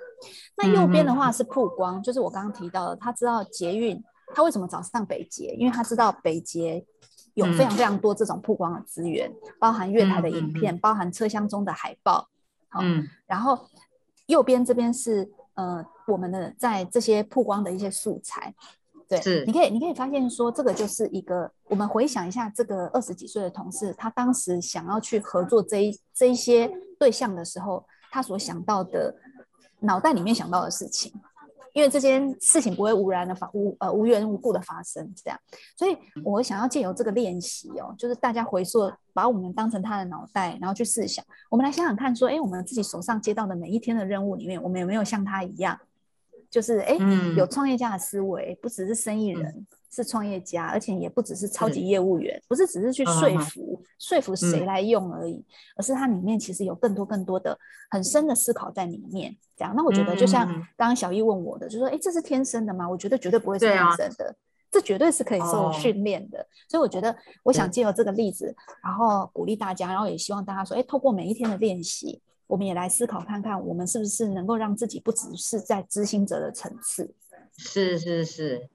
[0.56, 4.02] 那右边的嗯话是曝光，就是我刚刚提到的，他知道捷运，
[4.34, 5.54] 他为什么找上北捷？
[5.58, 6.84] 因为他知道北捷
[7.34, 12.28] 有非常非常多这种曝光的资源，包含月台的影片，包含车厢中的海报。
[12.68, 13.66] 好嗯然后
[14.26, 18.54] 右边这边是呃我们的在这些曝光的一些素材。
[19.08, 29.14] 对，是你可以你可以发现说，这个就是一个我们回想一下，这个二十几岁的同事，他当时想要去合作这一这一些对象的时候，他所想到的
[29.80, 31.10] 脑袋里面想到的事情。
[31.74, 35.38] 因为这件事情不会无然的发无呃无缘无故的发生，这样，
[35.76, 45.78] 所以我想要借由这个练习哦，就是大家回溯，把我们当成他的脑袋，然后去试想，我们来想想看，说，哎，我们自己手上接到的每一天的任务里面，我们有没有像他一样，
[46.50, 47.36] 就是哎，嗯。
[47.36, 55.44] 有创业家的思维，不只是生意人，是创业家，而且也不只是超级业务员，不是只是去说服说服谁嗯来用而已，
[55.76, 57.58] 而是它里面其实有更多更多的
[57.90, 59.36] 很深的思考在里面。
[59.56, 60.46] 这样，那我觉得就像
[60.76, 62.88] 刚刚小易问我的，就说，哎，这是天生的吗？
[62.88, 64.34] 我觉得绝对不会是天生的。
[64.70, 77.14] 这绝对是可以受哦训练的，所以我觉得我想对借由这个例子，然后鼓励大家，然后也希望大家说，哎，透过每一天的练习，我们也来思考看看，我们是不是能够让自己不只是在知心者的层次。
[77.56, 78.68] 是是是。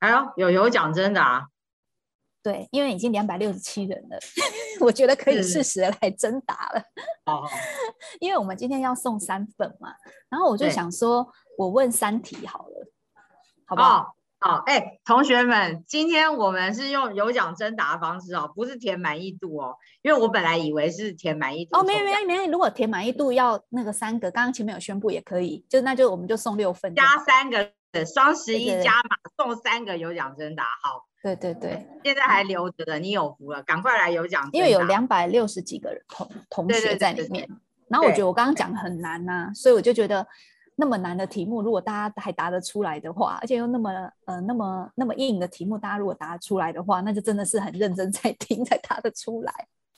[0.00, 1.46] 哎呦，有有奖真的啊！
[2.42, 4.18] 对，因为已经两百六十七人了，
[4.80, 6.82] 我觉得可以是适时的来征答了。
[7.26, 7.46] 哦，
[8.20, 9.92] 因为我们今天要送三份嘛，
[10.28, 12.90] 然后我就想说，我问三题好了，
[13.66, 14.14] 好不好？
[14.40, 26.94] 好哦，哎，同学们，今天我们是用有奖征答的方式哦，不是填满意度哦，因为我本来以为是填满意度哦，没有没有没有，如果填满意度要那个三个，刚刚前面有宣布也可以，就那就我们就送六份。
[26.94, 27.72] 加三个，
[28.04, 30.64] 双十一加码送三个有奖征答。
[30.82, 34.48] 好，对对对，现在还留着的，你有福了，赶快来有奖。
[34.52, 37.48] 因为有两百六十几个人同同学在里面，
[37.88, 40.26] 然后我对觉得我刚刚讲的很难呐、所以我就觉得
[40.76, 43.90] 那么难的题目，如果大家还答得出来的话，而且又那么
[44.26, 49.52] 呃那么那么硬的题目，大家如果答得出来的话，那就真的是很认真在听才答得出来。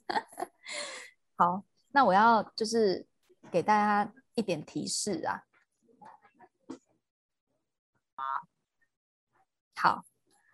[1.37, 3.05] 好，那我要就是
[3.51, 5.43] 给大家一点提示啊。
[9.83, 10.05] 好，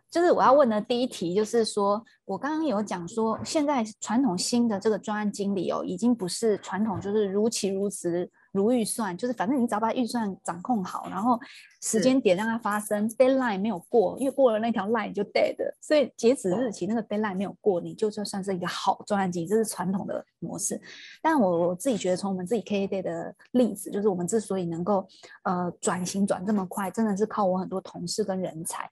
[0.08, 11.38] 就是我要问的第一题，就是说我刚刚有讲说，现在传统新的这个专案经理哦，已经不是传统，就是如期如此如预算，就是反正你只要把预算掌控好，然后
[11.82, 20.80] 时是间点让它发生，deadline 没有过，因为过了那条 line 就 dead，所以截止日期那个 deadline 没有过，你就算算是一个好专案经理，这是传统的模式。
[21.22, 25.06] 但我我自己觉得，从我们自己 K A Day 的例子，就是我们之所以能够
[25.44, 28.90] 呃转型转这么快，真的是靠我很多同事跟人才。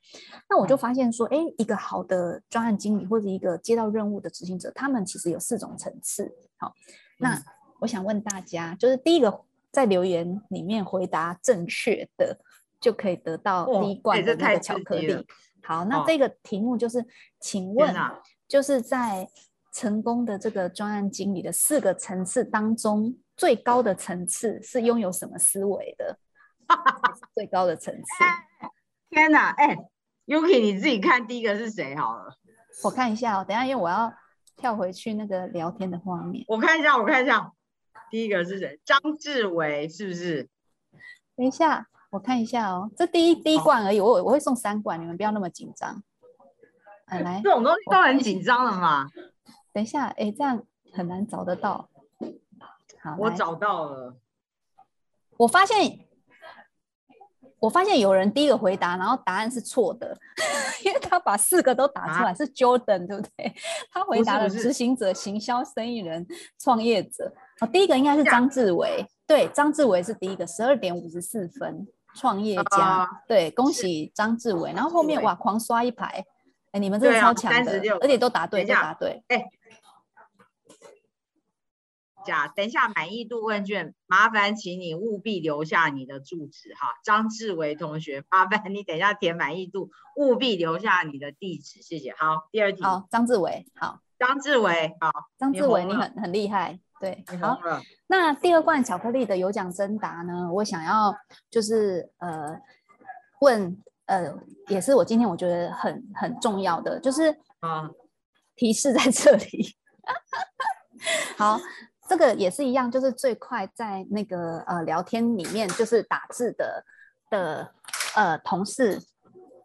[0.48, 6.30] 那我就发现说，哎，一个好的专案经理或者一个接到任务的执行者，他们其实有四种层次。
[6.58, 6.72] 好，
[7.18, 7.42] 那嗯
[7.80, 9.40] 我想问大家，就是第一个
[9.74, 12.38] 在留言里面回答正确的，
[12.80, 15.26] 就可以得到一罐那个巧克力。
[15.64, 17.04] 好，那哦这个题目就是，
[17.40, 17.92] 请问
[18.46, 19.28] 就是在
[19.72, 26.16] 成功的这个专案经理的四个层次当中，最高的层次是拥有什么思维的？
[27.34, 28.24] 最高的层次，
[29.10, 29.76] 天哪，哎
[30.26, 32.36] ，Yuki 你自己看第一个是谁好了？
[32.84, 33.44] 我看一下哦。
[33.46, 34.12] 等一下，因为我要
[34.56, 36.44] 跳回去那个聊天的画面。
[36.46, 37.50] 我看一下，我看一下，
[38.14, 38.78] 第一个是谁？
[38.84, 40.48] 张志伟是不是？
[41.34, 42.88] 等一下，我看一下哦。
[42.96, 46.00] 这第一第一罐而已，我我会送三罐，你们不要那么紧张。
[47.06, 49.10] 哎，来这，种东西都很紧张了嘛。
[49.72, 51.90] 等一下，哎，这样很难找得到。
[53.02, 54.16] 好，我找到了，
[55.36, 56.06] 我发现，
[57.58, 60.16] 我发现有人第一个回答，然后答案是错的，
[60.86, 63.52] 因为他把四个都打出来，是 Jordan 对不对？
[63.90, 66.24] 他回答了执行者、行销、生意人、
[66.60, 67.34] 创业者。
[67.60, 74.72] 哦，第一个应该是张志伟，对，张志伟是第一个，十二点五十四分，创业家，啊对，恭喜张志伟。
[74.72, 76.24] 然后后面哇，狂刷一排，
[76.72, 79.22] 哎，你们真的超强的，36而且都答对，都答对。
[79.28, 79.44] 哎
[82.26, 92.14] 假，等一下满意度问卷，麻烦请你务必留下你的住址哈，张志伟同学，麻烦你等一下填满意度，务必留下你的地址，谢谢。
[92.16, 97.58] 好，第二题，好，张志伟，好，张志伟，好，张志伟，你很很厉害，对，好
[98.06, 100.50] 那第二罐巧克力的有奖征答呢？
[100.50, 101.14] 我想要
[101.50, 102.58] 就是呃
[103.40, 104.34] 问呃，
[104.68, 107.90] 也是我今天我觉得很很重要的，就是啊，
[108.56, 109.76] 提示在这里。
[111.36, 111.60] 好，
[112.08, 116.84] 这个也是一样，就是最快在那个呃聊天里面就是打字的
[117.28, 117.74] 的
[118.16, 118.98] 呃同事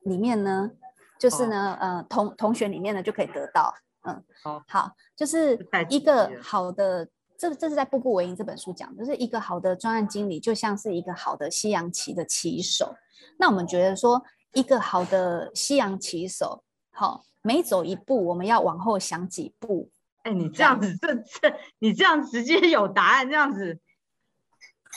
[0.03, 0.71] 里面呢，
[1.17, 3.73] 就是哦呢呃同同学里面呢就可以得到。
[4.03, 7.05] 嗯，好好，就是一个好的，
[7.39, 12.93] 这这是在《步步为营》这本书讲，就是一个好的专案经理就像是一个好的西洋棋的棋手。
[13.37, 14.21] 那我们觉得说，
[14.51, 19.89] 一个好的西洋棋手，好，每走一步，我们要往后想几步。
[20.23, 23.79] 哎，你这样子，这这，你这样直接有答案，这样子，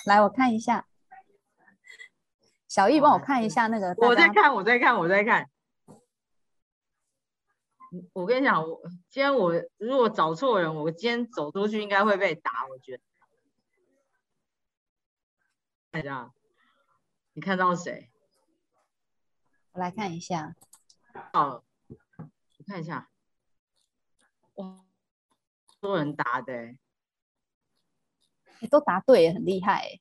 [0.04, 0.86] 来，我看一下，
[2.66, 5.48] 小易帮我看一下那个，我在看，我在看，我在看。
[7.94, 13.02] 嗯我跟你讲，我今天我如果找错人，我今天走出去应该会被打，我觉得。
[15.92, 16.32] 看一下，
[17.34, 18.10] 你看到谁？
[19.72, 20.56] 我来看一下，
[21.32, 21.64] 到了，
[22.16, 23.10] 我看一下。
[24.54, 24.80] 哇，
[25.78, 26.78] 多人答的、欸，
[28.60, 30.00] 诶都答对耶，很厉害耶。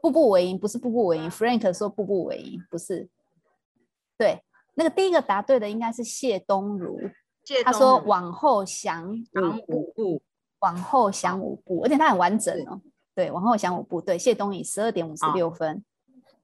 [0.00, 3.10] 步步为营不是步步为营，Frank 说步步为营不是。
[4.16, 4.42] 对，
[4.78, 7.00] 那个第一个答对的应该是谢东如，
[7.64, 9.12] 他说往后想
[9.66, 10.22] 五步，
[10.60, 12.80] 往后想五步，而且他很完整哦。
[13.12, 15.84] 对，往后想五步，对，谢东以十二点五十六分。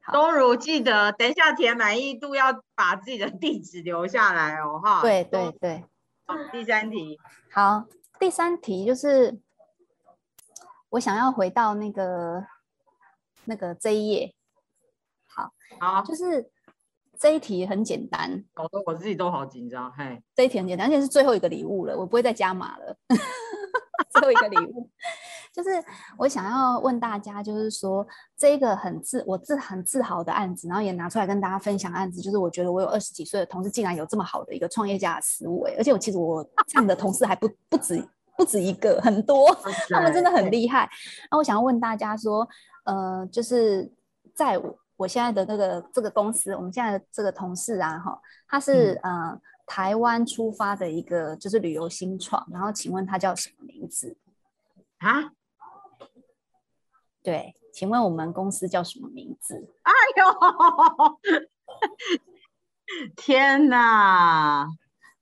[0.02, 5.00] 好东如记得等一下填满意度要把自己的地址留下来哦，哈。
[5.00, 5.84] 对东对对，
[6.26, 7.16] 好第三题，
[7.52, 7.84] 好，
[8.18, 9.38] 第三题就是
[10.88, 12.44] 我想要回到那个
[13.44, 14.34] 那个这一页，
[15.28, 16.50] 好好，就是
[17.18, 22.96] 这一题很简单，搞得我自己都好紧张，嘿，这一题很简单，而且是最后一个礼物了，我不会再加码了。
[24.10, 24.88] 最后一个礼物，
[25.52, 25.70] 就是
[26.16, 39.52] 我想要问大家，就是说这个很自我自很自豪的案子，然后也拿出来跟大家分享案子，就是我觉得我有二十几岁的同事竟然有这么好的一个创业家的思维，而且我其实我这样的同事还不不止不止一个，很多，
[39.90, 40.88] 他们真的很厉害。
[41.30, 42.48] 那我想要问大家说，
[42.84, 43.90] 呃，就是
[44.32, 54.18] 在我我现在的那个这个公司，我们现在的这个同事啊，哈，他是、呃台湾出发的一个就是旅游新创，然后请问他叫什么名字？
[54.98, 55.32] 啊，
[57.22, 59.72] 对，请问我们公司叫什么名字？
[59.80, 61.18] 哎呦，
[63.16, 64.68] 天哪！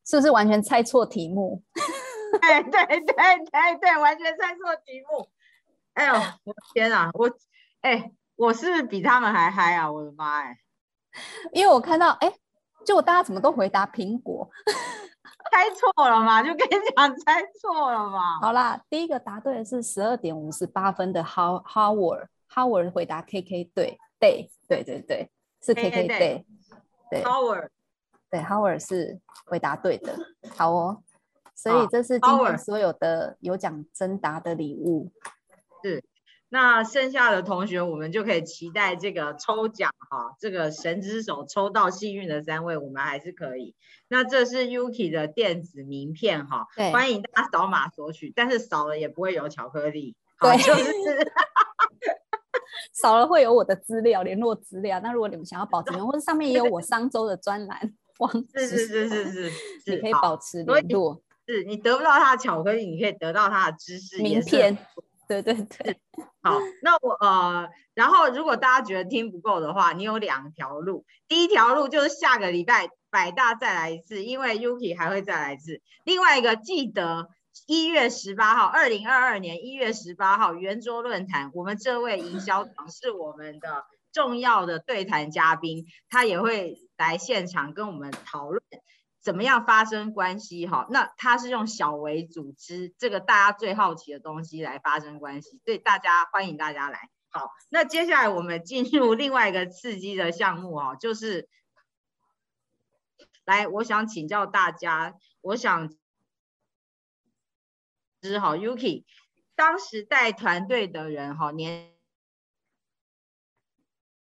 [0.05, 1.63] 是不是完全猜错题目？
[2.43, 5.31] 对对对对对，完全猜错题目。
[5.95, 7.31] 哎呦，我的天哪，我
[7.83, 8.11] 哎，
[8.43, 9.89] 我是比他们还嗨啊？
[9.89, 10.59] 我的妈哎，
[11.53, 12.35] 因为我看到，哎，
[12.85, 14.51] 结果大家怎么都回答苹果？
[15.53, 16.43] 猜错了嘛？
[16.43, 18.41] 就跟你讲，猜错了嘛。
[18.41, 25.31] 好啦，第一个答对的是十二点五十八分的 How Howard Howard 回答 KK 对对对对对，
[25.63, 26.47] 是 KK KK 对对
[27.11, 27.69] 对 Power，
[28.29, 30.19] 对 Howard 是回答对的。
[30.57, 31.01] 好哦，
[31.55, 35.13] 所以这是今天所有的有奖征答的礼物。
[36.53, 43.75] 那剩下的同学，我们就可以期待这个抽奖哈，这个神之手抽到幸运的三位，我们还是可以。
[44.09, 51.33] 那这是 Yuki 的电子名片哈，对欢迎大家扫码索取，但是少了也不会有巧克力，好对就是
[52.93, 55.01] 少了会有我的资料、联络资料。
[55.01, 57.95] 那如果你们想要保持，或者上面也有我上周的专栏
[58.55, 59.53] 是是是是是
[59.87, 61.23] 你可以保持联络。
[61.49, 64.77] 是你得不到他的巧克力，你可以得到他的知识名片，
[65.41, 66.01] 对对对，
[66.43, 71.07] 好，那我呃，然后如果大家觉得听不够的话，你有两条路。
[71.29, 75.81] 第一条路就是下个礼拜百大再来一次，因为 Yuki 还会再来一次。
[76.05, 77.31] 另外一个记得
[77.67, 88.63] 一月十八号，二零二二年一月十八号圆桌论坛，我们这位营销长是我们的重要的对谈嘉宾，他也会来现场跟我们讨论。
[89.23, 90.67] 怎么样发生关系？
[90.67, 97.09] 哈，那他是用小微组织这个大家最好奇的东西来发生关系，所以大家欢迎大家来。
[97.31, 101.49] 好，那接下来我们进入另外一个刺激的项目哦，就是
[103.45, 105.95] 来，我想请教大家，我想
[108.21, 109.05] 知好 Yuki
[109.55, 111.92] 当时带团队的人哈，年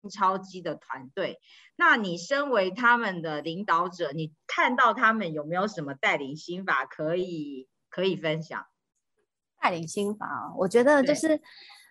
[0.08, 1.38] 超机的团队，
[1.76, 8.66] 那你身为他们的领导者，你看到他们有没有什么带领心法可以可以分享？
[9.60, 11.40] 带领心法哦，我觉得就是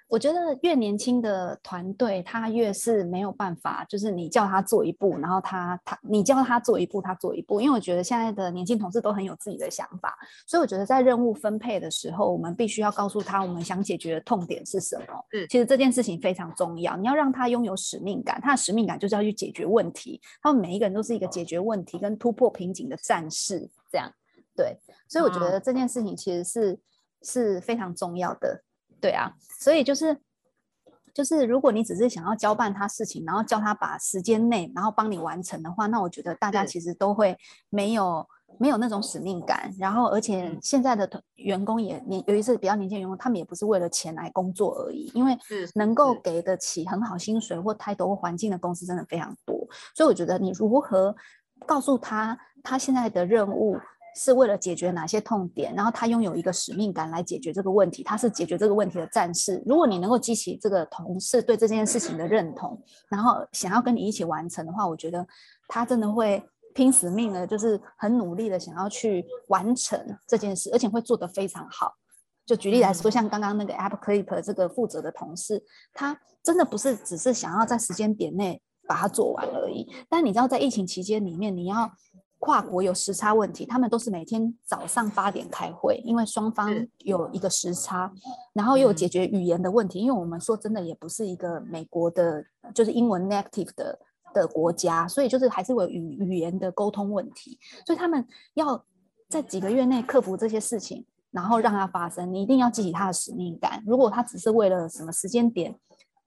[0.08, 7.60] 我觉得越年轻的团队，他越是没有办法，就是你叫他做一步，然后他他你叫他做一步，他做一步。
[7.60, 15.06] 因为我觉得现在的年轻同事都很有自己的想法，所以我觉得在任务分配的时候，我们必须要告诉他我们想解决的痛点是什么。
[15.34, 20.22] 嗯，其实这件事情非常重要，你要让他拥有使命感，他的使命感就是要去解决问题。
[20.42, 24.12] 他们每一个人都是一个解决问题跟突破瓶颈的战士，这样
[24.56, 24.78] 对。
[25.08, 26.80] 所以我觉得这件事情其实是
[27.24, 28.64] 是非常重要的。
[29.04, 29.30] 对啊，
[29.60, 30.18] 所以就是
[31.14, 37.38] 就是，如果你只是想要交办他事情，然后叫他把时间内，然后帮你完成的话，那我觉得大家其实都会
[37.70, 38.26] 没有
[38.58, 39.70] 没有那种使命感。
[39.78, 45.38] 然后，而且现在的员工也年，尤其是比较年轻员工，他们也不是为了钱来工作而已，因为
[45.76, 49.68] 能够给得起很好薪水或太多环境的公司真的非常多。
[49.94, 51.14] 所以，我觉得你如何
[51.66, 53.78] 告诉他他现在的任务。
[54.16, 59.62] 是为了解决哪些痛点，然后他拥有一个使命感来解决这个问题，他是解决这个问题的战士。
[59.66, 65.26] 如果你能够激起这个同事对这件事情的认同，然后想要跟你一起完成的话，我觉得
[65.68, 66.44] 他真的会
[66.74, 71.94] 拼死命的，就是很努力的想要去完成这件事，而且会做得非常好。
[72.46, 79.88] 就举例来说，像刚刚那个 App Clip 这个负责的同事，他真的不是只是想要在时间点内把它做完而已。
[80.10, 81.90] 但你知道，在疫情期间里面，你要
[82.44, 88.12] 跨国有时差问题，他们都是每天早上八点开会，因为双方有一个时差，
[88.52, 92.44] 然后又有解决语言的问题，因为我们说真的也不是一个美国的，
[92.76, 93.98] 就是英文 native 的
[94.34, 98.84] 的国家，所以就是还是有语语言的沟通问题，所以他们要
[99.30, 103.82] 在几个月内克服这些事情，然后让它发生，你一定要记起他的使命感。
[103.88, 105.74] 如果他只是为了什么时间点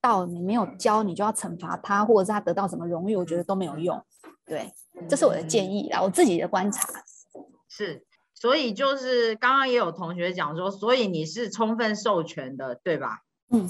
[0.00, 4.02] 到你没有教，你就要惩罚他，或者是他得到什么荣誉，我觉得都没有用。
[4.46, 4.72] 对，
[5.08, 6.88] 这是我的建议啦，我自己的观察
[7.68, 13.22] 是，所以就是刚刚也有同学讲说，所以你是充分授权的，对吧？
[13.50, 13.68] 嗯，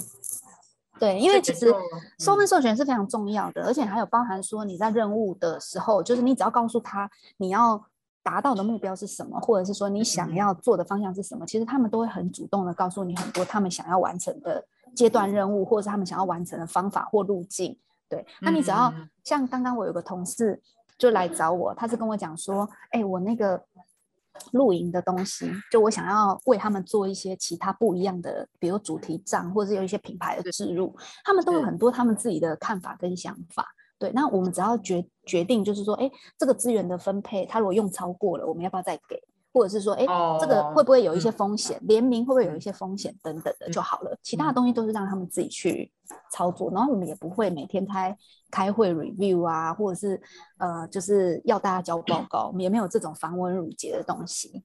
[0.99, 1.73] 对，因为其实
[2.19, 7.83] 充分授权是非常重要的，而且还有包含说你在任务的时候，就是你只要告诉他你要
[8.21, 14.63] 达到的目标是什么，或者是说你想要做的方向是什么，其实他们都会很主动的告诉你很多他们想要完成的
[14.95, 17.79] 阶段任务，或者是他们想要完成的方法或路径。
[18.09, 18.93] 对，那你只要
[19.23, 20.61] 像刚刚我有个同事
[20.97, 23.61] 就来找我，他是跟我讲说，哎，我那个
[24.51, 33.67] 露营的东西，就我想要为他们做一些其他不一样的，比如主题帐，或者是有一些品牌的植入，他们都有很多他们自己的看法跟想法。
[33.99, 39.19] 对，那我们只要决决定，就是说，哎，这个资源的分配，他如果用超过了，我们要不要再给？
[39.57, 40.05] 或者是说，哎，
[40.39, 41.81] 这个会不会有一些风险？
[41.87, 44.15] 联名会不会有一些风险等等的就好了。
[44.21, 45.91] 其他的东西都是让他们自己去
[46.31, 48.15] 操作，然后我们也不会每天开
[48.51, 50.21] 开会 review 啊，或者是
[50.59, 54.63] 呃，就是要大家交报告，我们也没有这种繁文缛节的东西。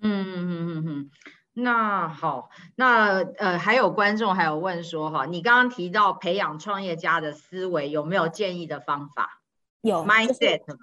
[0.00, 1.10] 嗯嗯嗯嗯嗯。
[1.52, 9.40] 那好，那呃，还有观众还有问说，哈，你刚刚提到培养创业家的思维，有没有建议的方法？
[9.82, 10.76] 有 mindset 嘛？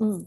[0.00, 0.26] 嗯。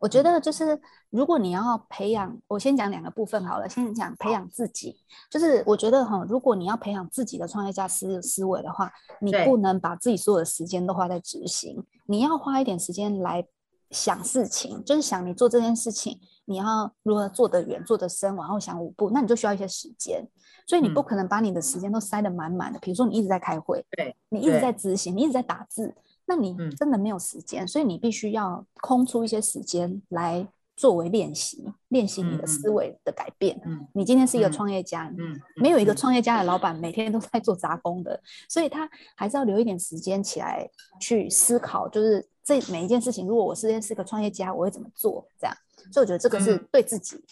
[0.00, 0.80] 我觉得就是，
[1.10, 3.68] 如果你要培养，我先讲两个部分好了。
[3.68, 4.96] 先讲培养自己，
[5.30, 13.46] 就是我觉得哈，如果你要培养自己的创业家思思维的话，你不能把自己所有的时间都花在执行，你要花一点时间来
[13.90, 20.26] 想事情，就是想你做这件事情，你要如何做得远、做得深，然后想五步，那你就需要一些时间。
[20.66, 22.78] 所以你不可能把你的时间都塞得满满的。
[22.80, 25.94] 比如说你一直在开会，对你一直在执行，你一直在打字。
[26.26, 30.46] 那你真的没有时间，所以你必须要空出一些时间来
[30.78, 33.60] 作为练习，练习你的思维的改变。
[33.66, 38.18] 嗯，你今天是一个创业家，嗯，没有一个创业家的老板每天都在做杂工的，
[38.48, 40.70] 所以他还是要留一点时间起来
[41.00, 45.26] 去思考，就是这每一件事情，如果我今天是个创业家，我会怎么做？
[45.40, 45.56] 这样，
[45.92, 47.22] 所以我觉得这个是对自己。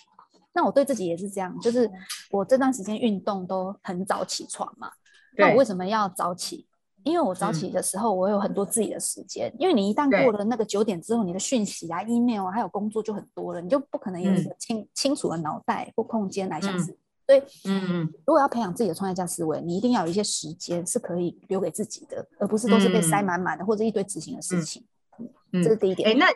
[0.53, 1.89] 那我对自己也是这样，就是
[2.31, 4.91] 我这段时间运动都很早起床嘛，
[5.37, 6.67] 那我为什么要早起？
[7.07, 9.55] 因为我早起的时候，我有很多自己的时间。
[9.61, 16.99] 因为你一旦过了那个九点之后，你的讯息啊、email 啊，还有工作就很多了，你就不可能有一个清清楚的脑袋或空间来想事。
[17.25, 24.85] 所以，嗯嗯，如果要培养自己的创业家思维，你一定要有一些时间是可以留给自己的，而不是都是被塞满满的或者一堆执行的事情。
[25.53, 26.11] 嗯，这是第一点。
[26.11, 26.27] 哎，那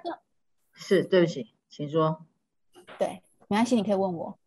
[0.73, 2.25] 是对不起，请说。
[2.99, 4.39] 对，没关系，你可以问我。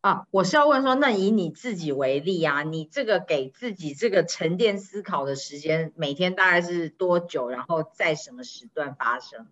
[0.00, 7.50] 啊，我是要问说，那以你自己为例啊，你这个给自己这个沉淀思考的时间，每天大概是多久？
[7.50, 9.46] 然后在什么时段发生？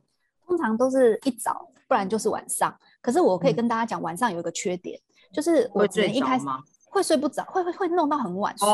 [0.46, 2.74] 通常都是一早，不然就是晚上。
[3.02, 4.98] 可是我可以跟大家讲，晚上有一个缺点，
[5.32, 6.46] 就是我只能一开始
[6.88, 8.66] 会睡不着，会会会弄到很晚睡。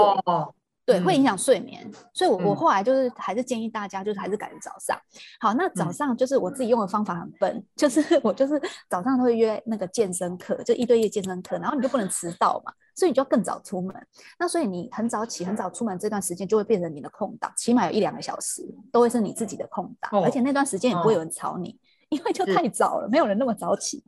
[0.86, 4.98] 对，会影响睡眠，所以，我我后来就是还是建议大家，就是还是改成早上。
[5.40, 8.60] 好，那早上就是我自己用的方法很笨，就是 我就是
[8.90, 13.94] 早上都会约那个健身课，就一对一健身课，然后你就不能迟到嘛，所以你就要更早出门。
[14.38, 18.62] 那所以你很早起、很早出门这段时间就会变成你的空档，起码有一两个小时
[18.92, 21.78] 都会是你自己的空档，而且那段时间也不会有人吵你，
[22.10, 24.04] 因为就太早了，没有人那么早起。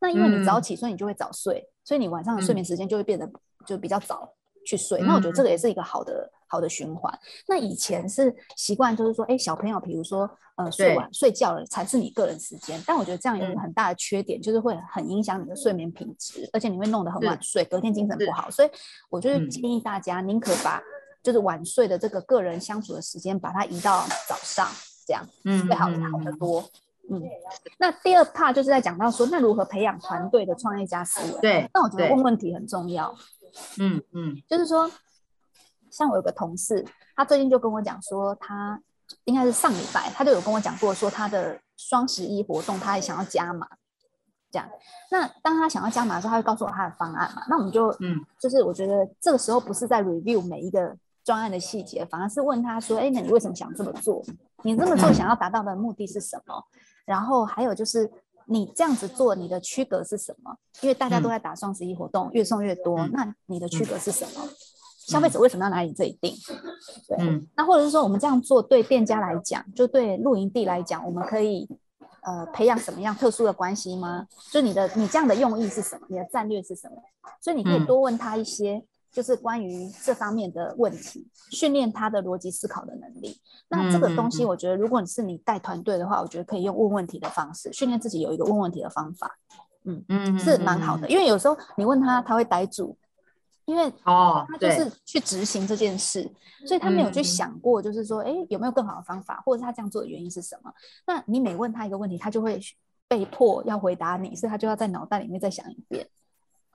[0.00, 3.30] 那因为你早起，所以你就会早睡，所以你晚上的睡眠时间就会变得
[3.64, 4.28] 就比较早。
[4.66, 7.16] 去睡，那我觉得这个也是一个好的好的循环。
[7.46, 12.82] 那以前是习惯就是说，哎，小朋友，比如说，呃，睡晚睡觉了才是你个人时间。
[12.84, 18.50] 但我觉得这样有一个很大的缺点，就是会很影响你的睡眠品质，而且你会弄得很晚睡，隔天精神不好。
[18.50, 18.70] 所以，
[19.08, 20.82] 我就是建议大家，宁可把
[21.22, 24.68] 就是晚睡的这个个人相处的时间，把它移到早上，
[25.06, 26.64] 这样，嗯，会好好得多。
[27.08, 27.22] 嗯，
[27.78, 31.40] 那第二 part 就是在讲到说，那如何培养团队的创业家思维？
[31.40, 33.14] 对，那我觉得问问题很重要。
[33.78, 34.90] 嗯嗯，就是说，
[35.90, 36.84] 像我有个同事，
[37.14, 38.80] 他最近就跟我讲说，他
[39.24, 43.66] 应该是上礼拜，他就有跟我讲过，说他的双十一活动，他也想要加码。
[44.50, 44.68] 这样，
[45.10, 47.42] 那当他想要加码的时候，他会告诉我他的方案嘛？
[47.48, 54.22] 那我们就嗯，就是我觉得这个时候不是在 review 每一个专案的细节，反而是问他说，哎，那你为什么想这么做？
[54.62, 56.64] 你这么做想要达到的目的是什么？
[57.04, 58.10] 然后还有就是。
[58.46, 60.56] 你这样子做，你的区隔是什么？
[60.80, 64.48] 因为大家都在打双十一活动，越送越多，那你的区隔是什么？
[65.06, 66.34] 消费者为什么要来你这里订？
[67.06, 67.16] 对，
[67.54, 71.68] 那或者是说，我们这样做对店家来讲，就对露营地来讲，我们可以
[72.22, 74.26] 呃培养什么样特殊的关系吗？
[74.50, 76.06] 就你的你这样的用意是什么？
[76.08, 76.96] 你的战略是什么？
[77.40, 78.84] 所以你可以多问他一些。
[79.16, 83.40] 就是关于这方面的问题，训练他的逻辑思考的能力。
[83.66, 89.38] 那这个东西，我觉得如果你是你带团队的话，我觉得可以用问问题的方式训练自己有一个问问题的方法。
[89.84, 91.08] 嗯嗯，是蛮好的。
[91.08, 92.94] 因为有时候你问他，他会呆住，
[93.64, 96.30] 因为哦，他就是去执行这件事，
[96.66, 100.70] 所以他没有去想过，就是说，哎，有没有更好的方法，或者他这样做的原因是什么？
[101.06, 102.60] 那你每问他一个问题，他就会
[103.08, 106.06] 被迫要回答你，所以他就要在脑袋里面再想一遍。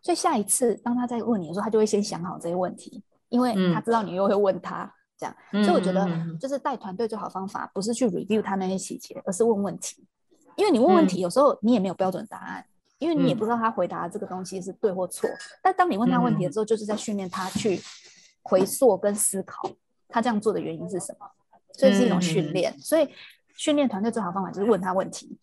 [0.02, 5.36] 所以下一次当他在问你的时候，他就会先想好这些问题，因为他知道你又会问他这样。
[5.64, 6.08] 所以我觉得，
[6.40, 10.06] 就是带团队最好方法不是去 review 他那些细节，而是问问题。
[10.56, 12.66] 因为你问问题，有时候你也没有标准答案，
[12.98, 15.30] 因为你也不知道他回答这个东西是对或错。
[15.62, 17.80] 但当你问他问题的时候，就是在训练他去
[18.42, 19.70] 回溯跟思考
[20.10, 21.26] 他这样做的原因是什么。
[21.74, 22.78] 所以是一种训练。
[22.80, 23.08] 所以
[23.56, 25.38] 训练团队最好方法就是问他问题。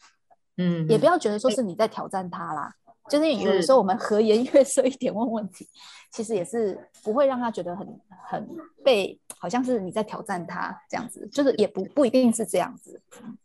[0.59, 2.75] 嗯，也不要觉得说是你在挑战他啦。
[3.09, 5.67] 就是有的时候我们和颜悦色一点问问题，
[6.13, 8.49] 其实也是不会让他觉得很很
[8.85, 13.01] 被，好像是你在挑战他这样子，就是也不不一定是这样子。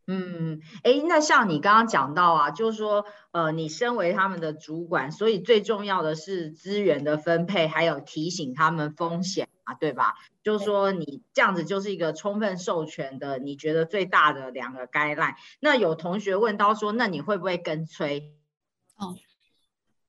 [0.08, 10.16] 嗯，哎，那像你刚刚讲到啊，就是说，呃，你身为他们的主管，所以最重要的是资源的分配，还有提醒他们风险啊，对吧？
[10.44, 15.36] 就是说你这样子就是一个充分授权的，你觉得最大的两个 guideline。
[15.62, 18.34] 那有同学问到说，那你会不会跟催？
[18.98, 19.16] 哦。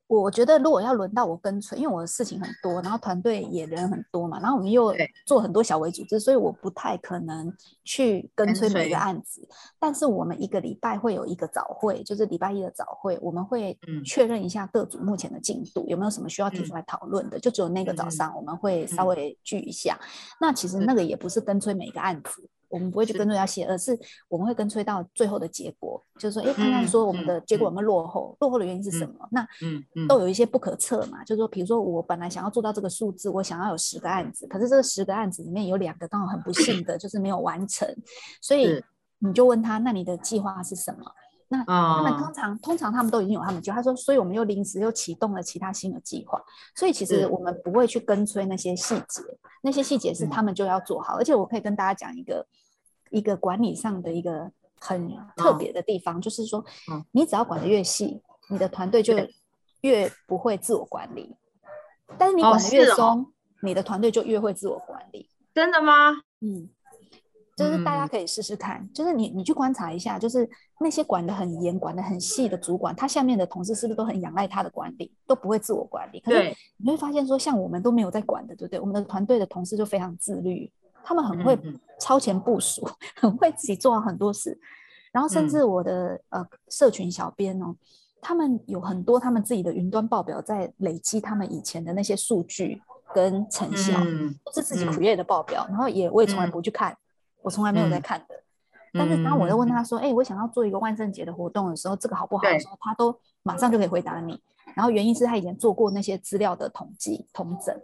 [0.07, 4.95] 我觉得如果要轮到我跟催，因为我的事情很多，然后团队也人很多嘛，然后我们又
[5.27, 7.51] 做很多小微组织，所以我不太可能
[7.85, 9.49] 去跟催每个案子。
[9.79, 17.41] 但是我们一个礼拜会有一个早会，就是礼拜一的早会，我们会确认一下各组目前的进度，有没有什么需要提出来讨论的。
[17.41, 19.99] 就只有那个早上我们会稍微聚一下。
[20.39, 22.49] 那其实那个也不是跟催每个案子。
[22.75, 23.97] 我们不会去跟催他写，而是
[24.29, 29.29] 我们会跟催到最后的结果，就是说，哎，看看说我们的结果有没有落后，落后的原因是什么？
[29.31, 37.89] 那嗯，都有一些不可测嘛，就是说，比如说我本来想要做到这个数字，我想要有十个案子，可是这个十个案子里面有两个刚好很不幸的，就是没有完成，
[38.41, 38.83] 所以
[39.21, 41.05] 你就问他，那你的计划是什么？
[41.47, 46.43] 那他们通常通常他们都已经有他们计划，他说，所以我们又临时又启动了其他新的计划，
[46.75, 49.23] 所以其实我们不会去跟催那些细节，
[49.63, 52.45] 那些细节是他们就要做好，而且我可以跟大家讲一个
[53.15, 54.51] 一个管理上的一个
[54.81, 56.65] 很特别的地方，就是说，
[57.13, 59.15] 你只要管得越细，你的团队就
[59.81, 61.37] 越不会自我管理，
[62.19, 65.31] 但是你管得越松，你的团队就越会自我管理。
[65.55, 66.11] 真的吗？
[66.41, 66.69] 嗯。
[67.57, 70.51] 就是大家可以试试看，就是你你去观察一下，就是
[70.81, 76.19] 那些管得很严、管得很细的主管，他下面的同事是不是都很仰赖他的管理，都不会自我管理？
[76.19, 78.81] 可是你会发现说，像我们都没有在管的，对不对？
[78.81, 80.69] 我们的团队的同事就非常自律，
[81.05, 81.59] 他们很会
[82.01, 84.59] 超前部署，很会自己做很多事。
[85.13, 87.77] 然后甚至我的呃社群小编哦，
[88.21, 92.83] 他们有很多他们自己的云端报表在累积他们以前的那些数据
[93.15, 93.93] 跟成效，
[94.45, 96.97] 都是自己 create 的报表，然后也我也从来不去看。
[97.43, 98.35] 我从来没有在看的，
[98.95, 104.43] 但是当我在问他说：“哎，我想要做一个万圣节的活动的时候，这个好不好？”的时候，他都马上就可以回答你。
[104.75, 107.79] 然后原因是他以前做过那些资料的统计、统整，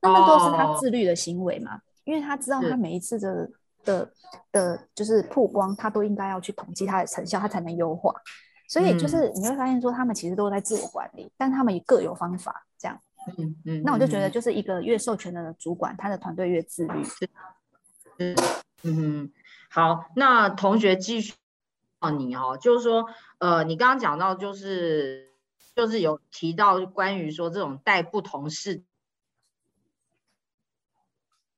[0.00, 1.78] 那那都是他自律的行为嘛？
[2.04, 3.50] 因为他知道他每一次的
[3.84, 4.12] 的
[4.50, 8.14] 的，就是曝光，他都应该要去统计他的成效，他才能优化。
[8.68, 12.64] 所以就是你会发现说，他们其实都在自我管理，但他们也各有方法。
[12.78, 12.98] 这样，
[13.38, 17.02] 嗯嗯，那我就觉得，就是一个越授权的主管，他的团队越自律。
[18.18, 18.36] 嗯
[18.82, 19.32] 嗯，
[19.70, 21.34] 好，那同学继续
[22.00, 23.06] 哦，你哦，就是说，
[23.38, 25.30] 呃，你刚刚讲到，就是
[25.76, 28.82] 就是有提到关于说这种带不同世，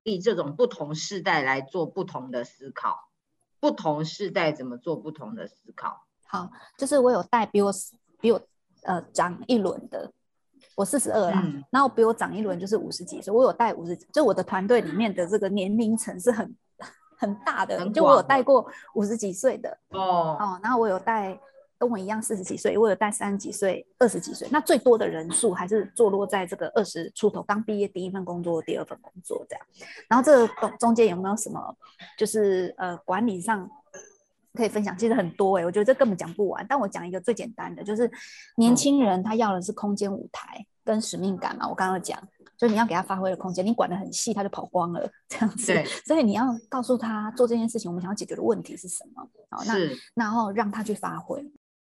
[0.05, 3.09] 以这种不同世代来做不同的思考，
[3.59, 6.07] 不同世代怎么做不同的思考？
[6.27, 7.73] 好，就是我有带比我
[8.21, 8.41] 比我
[8.85, 10.13] 呃长一轮的。
[10.77, 11.41] 我四十二啦，
[11.71, 13.33] 然后比我长一轮就是五十几岁。
[13.33, 16.57] 我有带五十，就我的团队里面的这个年龄层是很
[17.17, 21.39] 很大的，就我有带过五十几岁的哦哦，然后我有带
[21.85, 24.49] 跟我一样四十几岁，我有带三十几岁、二十几岁。
[24.51, 29.67] 那最多的人数还是坐落在这个二十出头，刚毕业第一份工作、第二份工作这样。
[30.09, 31.77] 然后这个中中间有没有什么
[32.17, 33.71] 就是呃管理上？
[34.57, 36.65] 可以分享，其实很多哎，我觉得这根本讲不完。
[36.69, 38.09] 但我讲一个最简单的，就是
[38.57, 41.67] 年轻人他要的是空间、舞台跟使命感嘛。
[41.69, 42.17] 我刚刚讲，
[42.57, 45.75] 就是你要给他发挥的空间，你管得很细，他就跑光了这样子。
[46.07, 49.29] 所以你要告诉他做这件事情，我们想要解决的问题是什么？
[49.51, 49.75] 好，那
[50.15, 51.45] 然后让他去发挥。